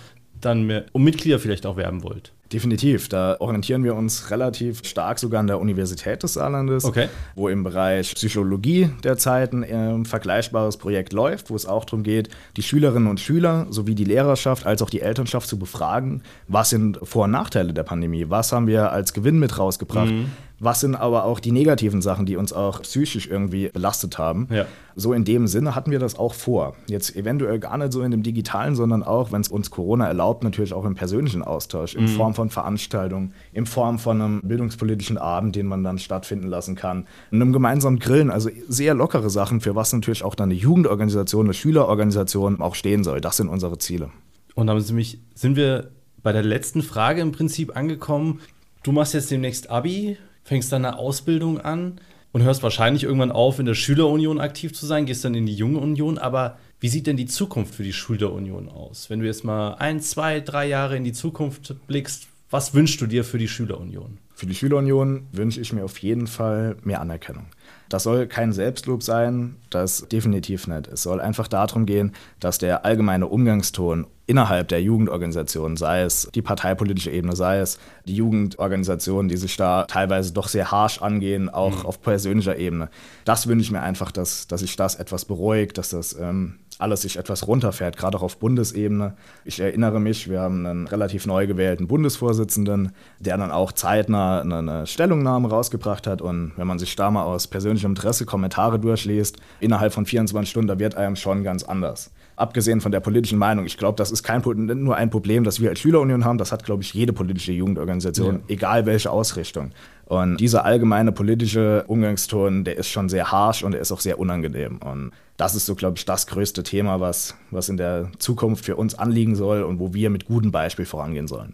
dann 0.45 0.83
um 0.91 1.03
Mitglieder 1.03 1.39
vielleicht 1.39 1.65
auch 1.65 1.77
werben 1.77 2.03
wollt? 2.03 2.31
Definitiv. 2.53 3.09
Da 3.09 3.37
orientieren 3.39 3.83
wir 3.83 3.95
uns 3.95 4.29
relativ 4.29 4.85
stark 4.85 5.17
sogar 5.17 5.39
an 5.39 5.47
der 5.47 5.59
Universität 5.59 6.21
des 6.21 6.35
Saarlandes, 6.35 6.85
okay. 6.85 7.09
wo 7.33 7.49
im 7.49 7.63
Bereich 7.63 8.13
Psychologie 8.13 8.91
derzeit 9.03 9.51
ein 9.51 9.63
äh, 9.63 10.05
vergleichbares 10.05 10.77
Projekt 10.77 11.11
läuft, 11.11 11.49
wo 11.49 11.55
es 11.55 11.65
auch 11.65 11.85
darum 11.85 12.03
geht, 12.03 12.29
die 12.55 12.61
Schülerinnen 12.61 13.07
und 13.07 13.19
Schüler 13.19 13.65
sowie 13.71 13.95
die 13.95 14.03
Lehrerschaft 14.03 14.67
als 14.67 14.83
auch 14.83 14.91
die 14.91 15.01
Elternschaft 15.01 15.49
zu 15.49 15.57
befragen, 15.57 16.21
was 16.47 16.69
sind 16.69 16.99
Vor- 17.01 17.23
und 17.23 17.31
Nachteile 17.31 17.73
der 17.73 17.83
Pandemie, 17.83 18.25
was 18.29 18.51
haben 18.51 18.67
wir 18.67 18.91
als 18.91 19.13
Gewinn 19.13 19.39
mit 19.39 19.57
rausgebracht, 19.57 20.11
mhm. 20.11 20.29
Was 20.59 20.79
sind 20.79 20.95
aber 20.95 21.25
auch 21.25 21.39
die 21.39 21.51
negativen 21.51 22.01
Sachen, 22.01 22.25
die 22.25 22.37
uns 22.37 22.53
auch 22.53 22.81
psychisch 22.81 23.27
irgendwie 23.27 23.69
belastet 23.69 24.17
haben? 24.17 24.47
Ja. 24.49 24.65
So 24.95 25.11
in 25.11 25.25
dem 25.25 25.47
Sinne 25.47 25.75
hatten 25.75 25.91
wir 25.91 25.99
das 25.99 26.17
auch 26.17 26.33
vor. 26.33 26.75
Jetzt 26.87 27.15
eventuell 27.15 27.59
gar 27.59 27.77
nicht 27.77 27.91
so 27.91 28.01
in 28.01 28.11
dem 28.11 28.23
digitalen, 28.23 28.75
sondern 28.75 29.03
auch, 29.03 29.33
wenn 29.33 29.41
es 29.41 29.49
uns 29.49 29.69
Corona 29.69 30.07
erlaubt, 30.07 30.43
natürlich 30.43 30.73
auch 30.73 30.85
im 30.85 30.95
persönlichen 30.95 31.43
Austausch, 31.43 31.95
in 31.95 32.03
mhm. 32.03 32.09
Form 32.09 32.33
von 32.33 32.49
Veranstaltungen, 32.49 33.33
in 33.51 33.65
Form 33.65 33.99
von 33.99 34.21
einem 34.21 34.41
bildungspolitischen 34.43 35.17
Abend, 35.17 35.55
den 35.55 35.67
man 35.67 35.83
dann 35.83 35.99
stattfinden 35.99 36.47
lassen 36.47 36.75
kann, 36.75 37.07
in 37.31 37.41
einem 37.41 37.51
gemeinsamen 37.51 37.99
Grillen, 37.99 38.31
also 38.31 38.49
sehr 38.69 38.93
lockere 38.93 39.29
Sachen, 39.29 39.59
für 39.59 39.75
was 39.75 39.91
natürlich 39.91 40.23
auch 40.23 40.35
dann 40.35 40.49
eine 40.49 40.59
Jugendorganisation, 40.59 41.47
eine 41.47 41.53
Schülerorganisation 41.53 42.61
auch 42.61 42.75
stehen 42.75 43.03
soll. 43.03 43.19
Das 43.19 43.37
sind 43.37 43.49
unsere 43.49 43.77
Ziele. 43.77 44.09
Und 44.53 44.67
damit 44.67 44.85
sind 44.85 45.55
wir 45.57 45.91
bei 46.23 46.31
der 46.31 46.43
letzten 46.43 46.81
Frage 46.81 47.21
im 47.21 47.33
Prinzip 47.33 47.75
angekommen. 47.75 48.39
Du 48.83 48.91
machst 48.91 49.13
jetzt 49.13 49.29
demnächst 49.29 49.69
Abi 49.69 50.17
fängst 50.45 50.71
dann 50.71 50.85
eine 50.85 50.97
Ausbildung 50.97 51.59
an 51.59 51.99
und 52.31 52.43
hörst 52.43 52.63
wahrscheinlich 52.63 53.03
irgendwann 53.03 53.31
auf, 53.31 53.59
in 53.59 53.65
der 53.65 53.73
Schülerunion 53.73 54.39
aktiv 54.39 54.73
zu 54.73 54.85
sein, 54.85 55.05
gehst 55.05 55.25
dann 55.25 55.35
in 55.35 55.45
die 55.45 55.55
Junge 55.55 55.79
Union. 55.79 56.17
Aber 56.17 56.57
wie 56.79 56.87
sieht 56.87 57.07
denn 57.07 57.17
die 57.17 57.25
Zukunft 57.25 57.75
für 57.75 57.83
die 57.83 57.93
Schülerunion 57.93 58.69
aus? 58.69 59.09
Wenn 59.09 59.19
du 59.19 59.25
jetzt 59.25 59.43
mal 59.43 59.73
ein, 59.75 59.99
zwei, 59.99 60.39
drei 60.39 60.67
Jahre 60.67 60.95
in 60.95 61.03
die 61.03 61.13
Zukunft 61.13 61.75
blickst, 61.87 62.27
was 62.51 62.73
wünschst 62.73 63.01
du 63.01 63.07
dir 63.07 63.23
für 63.23 63.39
die 63.39 63.47
Schülerunion? 63.47 64.19
Für 64.35 64.45
die 64.45 64.55
Schülerunion 64.55 65.27
wünsche 65.31 65.59
ich 65.59 65.73
mir 65.73 65.83
auf 65.83 65.97
jeden 65.99 66.27
Fall 66.27 66.77
mehr 66.83 67.01
Anerkennung. 67.01 67.47
Das 67.89 68.03
soll 68.03 68.27
kein 68.27 68.51
Selbstlob 68.51 69.03
sein, 69.03 69.57
das 69.69 70.07
definitiv 70.07 70.67
nicht. 70.67 70.87
Es 70.87 71.03
soll 71.03 71.21
einfach 71.21 71.47
darum 71.47 71.85
gehen, 71.85 72.13
dass 72.39 72.57
der 72.57 72.85
allgemeine 72.85 73.27
Umgangston 73.27 74.07
innerhalb 74.27 74.69
der 74.69 74.81
Jugendorganisation, 74.81 75.77
sei 75.77 76.01
es 76.01 76.29
die 76.33 76.41
parteipolitische 76.41 77.11
Ebene, 77.11 77.35
sei 77.35 77.59
es 77.59 77.77
die 78.05 78.15
Jugendorganisationen, 78.15 79.29
die 79.29 79.37
sich 79.37 79.55
da 79.55 79.83
teilweise 79.85 80.33
doch 80.33 80.47
sehr 80.47 80.71
harsch 80.71 81.01
angehen, 81.01 81.49
auch 81.49 81.83
mhm. 81.83 81.85
auf 81.85 82.01
persönlicher 82.01 82.57
Ebene. 82.57 82.89
Das 83.23 83.47
wünsche 83.47 83.63
ich 83.63 83.71
mir 83.71 83.81
einfach, 83.81 84.11
dass, 84.11 84.47
dass 84.47 84.61
sich 84.61 84.75
das 84.75 84.95
etwas 84.95 85.25
beruhigt, 85.25 85.77
dass 85.77 85.89
das 85.89 86.17
ähm, 86.19 86.59
alles 86.79 87.01
sich 87.01 87.17
etwas 87.17 87.47
runterfährt, 87.47 87.97
gerade 87.97 88.17
auch 88.17 88.23
auf 88.23 88.37
Bundesebene. 88.37 89.15
Ich 89.43 89.59
erinnere 89.59 89.99
mich, 89.99 90.29
wir 90.29 90.41
haben 90.41 90.65
einen 90.65 90.87
relativ 90.87 91.25
neu 91.25 91.47
gewählten 91.47 91.87
Bundesvorsitzenden, 91.87 92.91
der 93.19 93.37
dann 93.37 93.51
auch 93.51 93.71
zeitnah 93.71 94.41
eine 94.41 94.85
Stellungnahme 94.87 95.49
rausgebracht 95.49 96.07
hat. 96.07 96.21
Und 96.21 96.53
wenn 96.57 96.67
man 96.67 96.79
sich 96.79 96.95
da 96.95 97.11
mal 97.11 97.23
aus 97.23 97.47
persönlichem 97.47 97.91
Interesse 97.91 98.25
Kommentare 98.25 98.79
durchliest, 98.79 99.37
innerhalb 99.59 99.93
von 99.93 100.05
24 100.05 100.49
Stunden, 100.49 100.67
da 100.67 100.79
wird 100.79 100.95
einem 100.95 101.15
schon 101.15 101.43
ganz 101.43 101.63
anders 101.63 102.11
abgesehen 102.35 102.81
von 102.81 102.91
der 102.91 102.99
politischen 102.99 103.37
Meinung, 103.37 103.65
ich 103.65 103.77
glaube, 103.77 103.97
das 103.97 104.11
ist 104.11 104.23
kein, 104.23 104.41
nur 104.41 104.95
ein 104.95 105.09
Problem, 105.09 105.43
das 105.43 105.59
wir 105.59 105.69
als 105.69 105.79
Schülerunion 105.79 106.25
haben, 106.25 106.37
das 106.37 106.51
hat, 106.51 106.63
glaube 106.65 106.83
ich, 106.83 106.93
jede 106.93 107.13
politische 107.13 107.51
Jugendorganisation, 107.51 108.35
ja. 108.35 108.41
egal 108.47 108.85
welche 108.85 109.11
Ausrichtung. 109.11 109.71
Und 110.05 110.37
dieser 110.37 110.65
allgemeine 110.65 111.11
politische 111.11 111.83
Umgangston, 111.87 112.63
der 112.63 112.77
ist 112.77 112.89
schon 112.89 113.09
sehr 113.09 113.31
harsh 113.31 113.63
und 113.63 113.71
der 113.71 113.81
ist 113.81 113.91
auch 113.91 113.99
sehr 113.99 114.19
unangenehm. 114.19 114.77
Und 114.77 115.11
das 115.37 115.55
ist 115.55 115.65
so, 115.65 115.75
glaube 115.75 115.97
ich, 115.97 116.05
das 116.05 116.27
größte 116.27 116.63
Thema, 116.63 116.99
was, 116.99 117.35
was 117.51 117.69
in 117.69 117.77
der 117.77 118.11
Zukunft 118.19 118.65
für 118.65 118.75
uns 118.75 118.95
anliegen 118.95 119.35
soll 119.35 119.63
und 119.63 119.79
wo 119.79 119.93
wir 119.93 120.09
mit 120.09 120.25
gutem 120.25 120.51
Beispiel 120.51 120.85
vorangehen 120.85 121.27
sollen. 121.27 121.53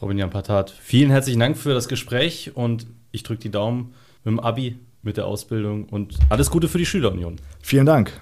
Robin 0.00 0.18
Jan 0.18 0.30
Patat, 0.30 0.70
vielen 0.70 1.10
herzlichen 1.10 1.38
Dank 1.38 1.56
für 1.56 1.74
das 1.74 1.86
Gespräch 1.86 2.50
und 2.54 2.86
ich 3.12 3.22
drücke 3.22 3.42
die 3.42 3.50
Daumen 3.50 3.94
mit 4.24 4.32
dem 4.32 4.40
Abi, 4.40 4.80
mit 5.02 5.16
der 5.16 5.26
Ausbildung 5.26 5.84
und 5.84 6.18
alles 6.28 6.50
Gute 6.50 6.66
für 6.66 6.78
die 6.78 6.86
Schülerunion. 6.86 7.36
Vielen 7.60 7.86
Dank. 7.86 8.20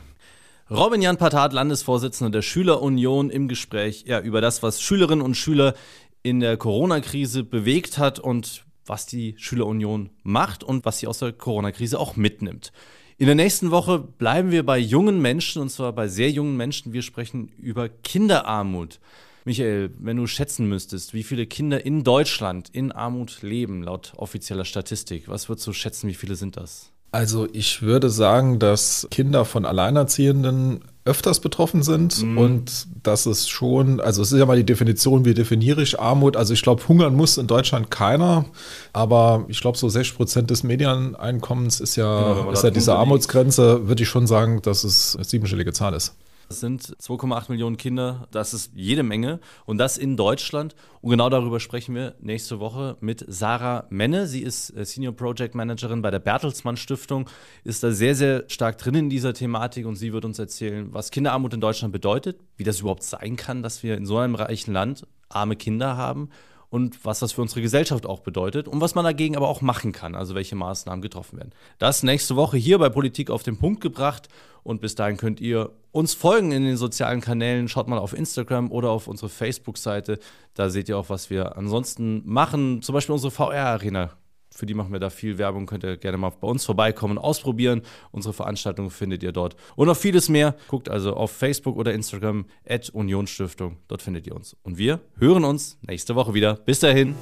Robin 0.70 1.02
Jan 1.02 1.16
Patat, 1.16 1.52
Landesvorsitzender 1.52 2.30
der 2.30 2.42
Schülerunion, 2.42 3.28
im 3.28 3.48
Gespräch 3.48 4.04
ja, 4.06 4.20
über 4.20 4.40
das, 4.40 4.62
was 4.62 4.80
Schülerinnen 4.80 5.24
und 5.24 5.34
Schüler 5.34 5.74
in 6.22 6.38
der 6.38 6.56
Corona-Krise 6.56 7.42
bewegt 7.42 7.98
hat 7.98 8.20
und 8.20 8.64
was 8.86 9.04
die 9.04 9.34
Schülerunion 9.36 10.10
macht 10.22 10.62
und 10.62 10.84
was 10.84 11.00
sie 11.00 11.08
aus 11.08 11.18
der 11.18 11.32
Corona-Krise 11.32 11.98
auch 11.98 12.14
mitnimmt. 12.14 12.70
In 13.18 13.26
der 13.26 13.34
nächsten 13.34 13.72
Woche 13.72 13.98
bleiben 13.98 14.52
wir 14.52 14.64
bei 14.64 14.78
jungen 14.78 15.20
Menschen 15.20 15.60
und 15.60 15.70
zwar 15.70 15.92
bei 15.92 16.06
sehr 16.06 16.30
jungen 16.30 16.56
Menschen. 16.56 16.92
Wir 16.92 17.02
sprechen 17.02 17.48
über 17.58 17.88
Kinderarmut. 17.88 19.00
Michael, 19.44 19.90
wenn 19.98 20.18
du 20.18 20.28
schätzen 20.28 20.68
müsstest, 20.68 21.14
wie 21.14 21.24
viele 21.24 21.46
Kinder 21.46 21.84
in 21.84 22.04
Deutschland 22.04 22.68
in 22.68 22.92
Armut 22.92 23.42
leben, 23.42 23.82
laut 23.82 24.12
offizieller 24.16 24.64
Statistik, 24.64 25.26
was 25.26 25.48
würdest 25.48 25.66
du 25.66 25.72
schätzen, 25.72 26.08
wie 26.08 26.14
viele 26.14 26.36
sind 26.36 26.56
das? 26.56 26.92
Also 27.12 27.48
ich 27.52 27.82
würde 27.82 28.08
sagen, 28.08 28.58
dass 28.58 29.08
Kinder 29.10 29.44
von 29.44 29.64
Alleinerziehenden 29.64 30.80
öfters 31.04 31.40
betroffen 31.40 31.82
sind 31.82 32.22
mhm. 32.22 32.38
und 32.38 32.86
dass 33.02 33.26
es 33.26 33.48
schon, 33.48 34.00
also 34.00 34.22
es 34.22 34.32
ist 34.32 34.38
ja 34.38 34.46
mal 34.46 34.56
die 34.56 34.66
Definition, 34.66 35.24
wie 35.24 35.34
definiere 35.34 35.82
ich 35.82 35.98
Armut? 35.98 36.36
Also 36.36 36.52
ich 36.52 36.62
glaube, 36.62 36.86
hungern 36.86 37.16
muss 37.16 37.38
in 37.38 37.46
Deutschland 37.46 37.90
keiner, 37.90 38.44
aber 38.92 39.44
ich 39.48 39.60
glaube, 39.60 39.78
so 39.78 39.88
60 39.88 40.16
Prozent 40.16 40.50
des 40.50 40.62
Medieneinkommens 40.62 41.80
ist 41.80 41.96
ja, 41.96 42.34
genau, 42.34 42.50
ist 42.52 42.62
ja 42.62 42.70
diese 42.70 42.94
Armutsgrenze, 42.94 43.88
würde 43.88 44.02
ich 44.02 44.08
schon 44.08 44.26
sagen, 44.26 44.60
dass 44.62 44.84
es 44.84 45.16
eine 45.16 45.24
siebenstellige 45.24 45.72
Zahl 45.72 45.94
ist. 45.94 46.14
Das 46.50 46.58
sind 46.58 46.82
2,8 46.82 47.48
Millionen 47.52 47.76
Kinder, 47.76 48.26
das 48.32 48.54
ist 48.54 48.72
jede 48.74 49.04
Menge 49.04 49.38
und 49.66 49.78
das 49.78 49.96
in 49.96 50.16
Deutschland. 50.16 50.74
Und 51.00 51.10
genau 51.10 51.30
darüber 51.30 51.60
sprechen 51.60 51.94
wir 51.94 52.16
nächste 52.18 52.58
Woche 52.58 52.96
mit 52.98 53.24
Sarah 53.28 53.86
Menne. 53.88 54.26
Sie 54.26 54.40
ist 54.42 54.76
äh, 54.76 54.84
Senior 54.84 55.14
Project 55.14 55.54
Managerin 55.54 56.02
bei 56.02 56.10
der 56.10 56.18
Bertelsmann 56.18 56.76
Stiftung, 56.76 57.30
ist 57.62 57.84
da 57.84 57.92
sehr, 57.92 58.16
sehr 58.16 58.46
stark 58.48 58.78
drin 58.78 58.96
in 58.96 59.10
dieser 59.10 59.32
Thematik 59.32 59.86
und 59.86 59.94
sie 59.94 60.12
wird 60.12 60.24
uns 60.24 60.40
erzählen, 60.40 60.92
was 60.92 61.12
Kinderarmut 61.12 61.54
in 61.54 61.60
Deutschland 61.60 61.92
bedeutet, 61.92 62.40
wie 62.56 62.64
das 62.64 62.80
überhaupt 62.80 63.04
sein 63.04 63.36
kann, 63.36 63.62
dass 63.62 63.84
wir 63.84 63.96
in 63.96 64.04
so 64.04 64.18
einem 64.18 64.34
reichen 64.34 64.72
Land 64.72 65.06
arme 65.28 65.54
Kinder 65.54 65.96
haben 65.96 66.30
und 66.68 67.04
was 67.04 67.20
das 67.20 67.30
für 67.30 67.42
unsere 67.42 67.62
Gesellschaft 67.62 68.06
auch 68.06 68.20
bedeutet 68.20 68.66
und 68.66 68.80
was 68.80 68.96
man 68.96 69.04
dagegen 69.04 69.36
aber 69.36 69.48
auch 69.48 69.60
machen 69.60 69.92
kann, 69.92 70.16
also 70.16 70.34
welche 70.34 70.56
Maßnahmen 70.56 71.00
getroffen 71.00 71.38
werden. 71.38 71.52
Das 71.78 72.02
nächste 72.02 72.34
Woche 72.34 72.56
hier 72.56 72.78
bei 72.78 72.88
Politik 72.88 73.30
auf 73.30 73.44
den 73.44 73.56
Punkt 73.56 73.80
gebracht 73.80 74.28
und 74.62 74.80
bis 74.80 74.94
dahin 74.94 75.16
könnt 75.16 75.40
ihr 75.40 75.70
uns 75.92 76.14
folgen 76.14 76.52
in 76.52 76.64
den 76.64 76.76
sozialen 76.76 77.20
Kanälen. 77.20 77.68
Schaut 77.68 77.88
mal 77.88 77.98
auf 77.98 78.12
Instagram 78.12 78.70
oder 78.70 78.90
auf 78.90 79.08
unsere 79.08 79.28
Facebook-Seite. 79.28 80.18
Da 80.54 80.70
seht 80.70 80.88
ihr 80.88 80.98
auch, 80.98 81.08
was 81.08 81.30
wir 81.30 81.56
ansonsten 81.56 82.22
machen. 82.24 82.82
Zum 82.82 82.94
Beispiel 82.94 83.12
unsere 83.12 83.30
VR-Arena 83.30 84.10
für 84.52 84.66
die 84.66 84.74
machen 84.74 84.92
wir 84.92 85.00
da 85.00 85.10
viel 85.10 85.38
Werbung. 85.38 85.66
Könnt 85.66 85.84
ihr 85.84 85.96
gerne 85.96 86.18
mal 86.18 86.30
bei 86.30 86.48
uns 86.48 86.64
vorbeikommen, 86.64 87.18
ausprobieren. 87.18 87.82
Unsere 88.10 88.34
Veranstaltungen 88.34 88.90
findet 88.90 89.22
ihr 89.22 89.32
dort. 89.32 89.56
Und 89.76 89.86
noch 89.86 89.96
vieles 89.96 90.28
mehr. 90.28 90.56
Guckt 90.68 90.88
also 90.88 91.14
auf 91.14 91.30
Facebook 91.30 91.76
oder 91.76 91.94
Instagram 91.94 92.46
at 92.68 92.90
Unionsstiftung. 92.90 93.78
Dort 93.88 94.02
findet 94.02 94.26
ihr 94.26 94.34
uns. 94.34 94.56
Und 94.62 94.78
wir 94.78 95.00
hören 95.18 95.44
uns 95.44 95.78
nächste 95.82 96.14
Woche 96.14 96.34
wieder. 96.34 96.54
Bis 96.56 96.80
dahin. 96.80 97.14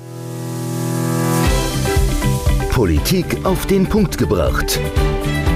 Politik 2.70 3.44
auf 3.44 3.66
den 3.66 3.87
Punkt 3.88 4.16
gebracht. 4.16 4.81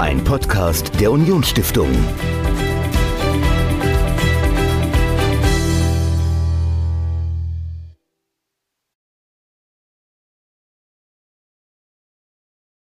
Ein 0.03 0.21
Podcast 0.21 0.99
der 0.99 1.13
Unionsstiftung. 1.13 1.87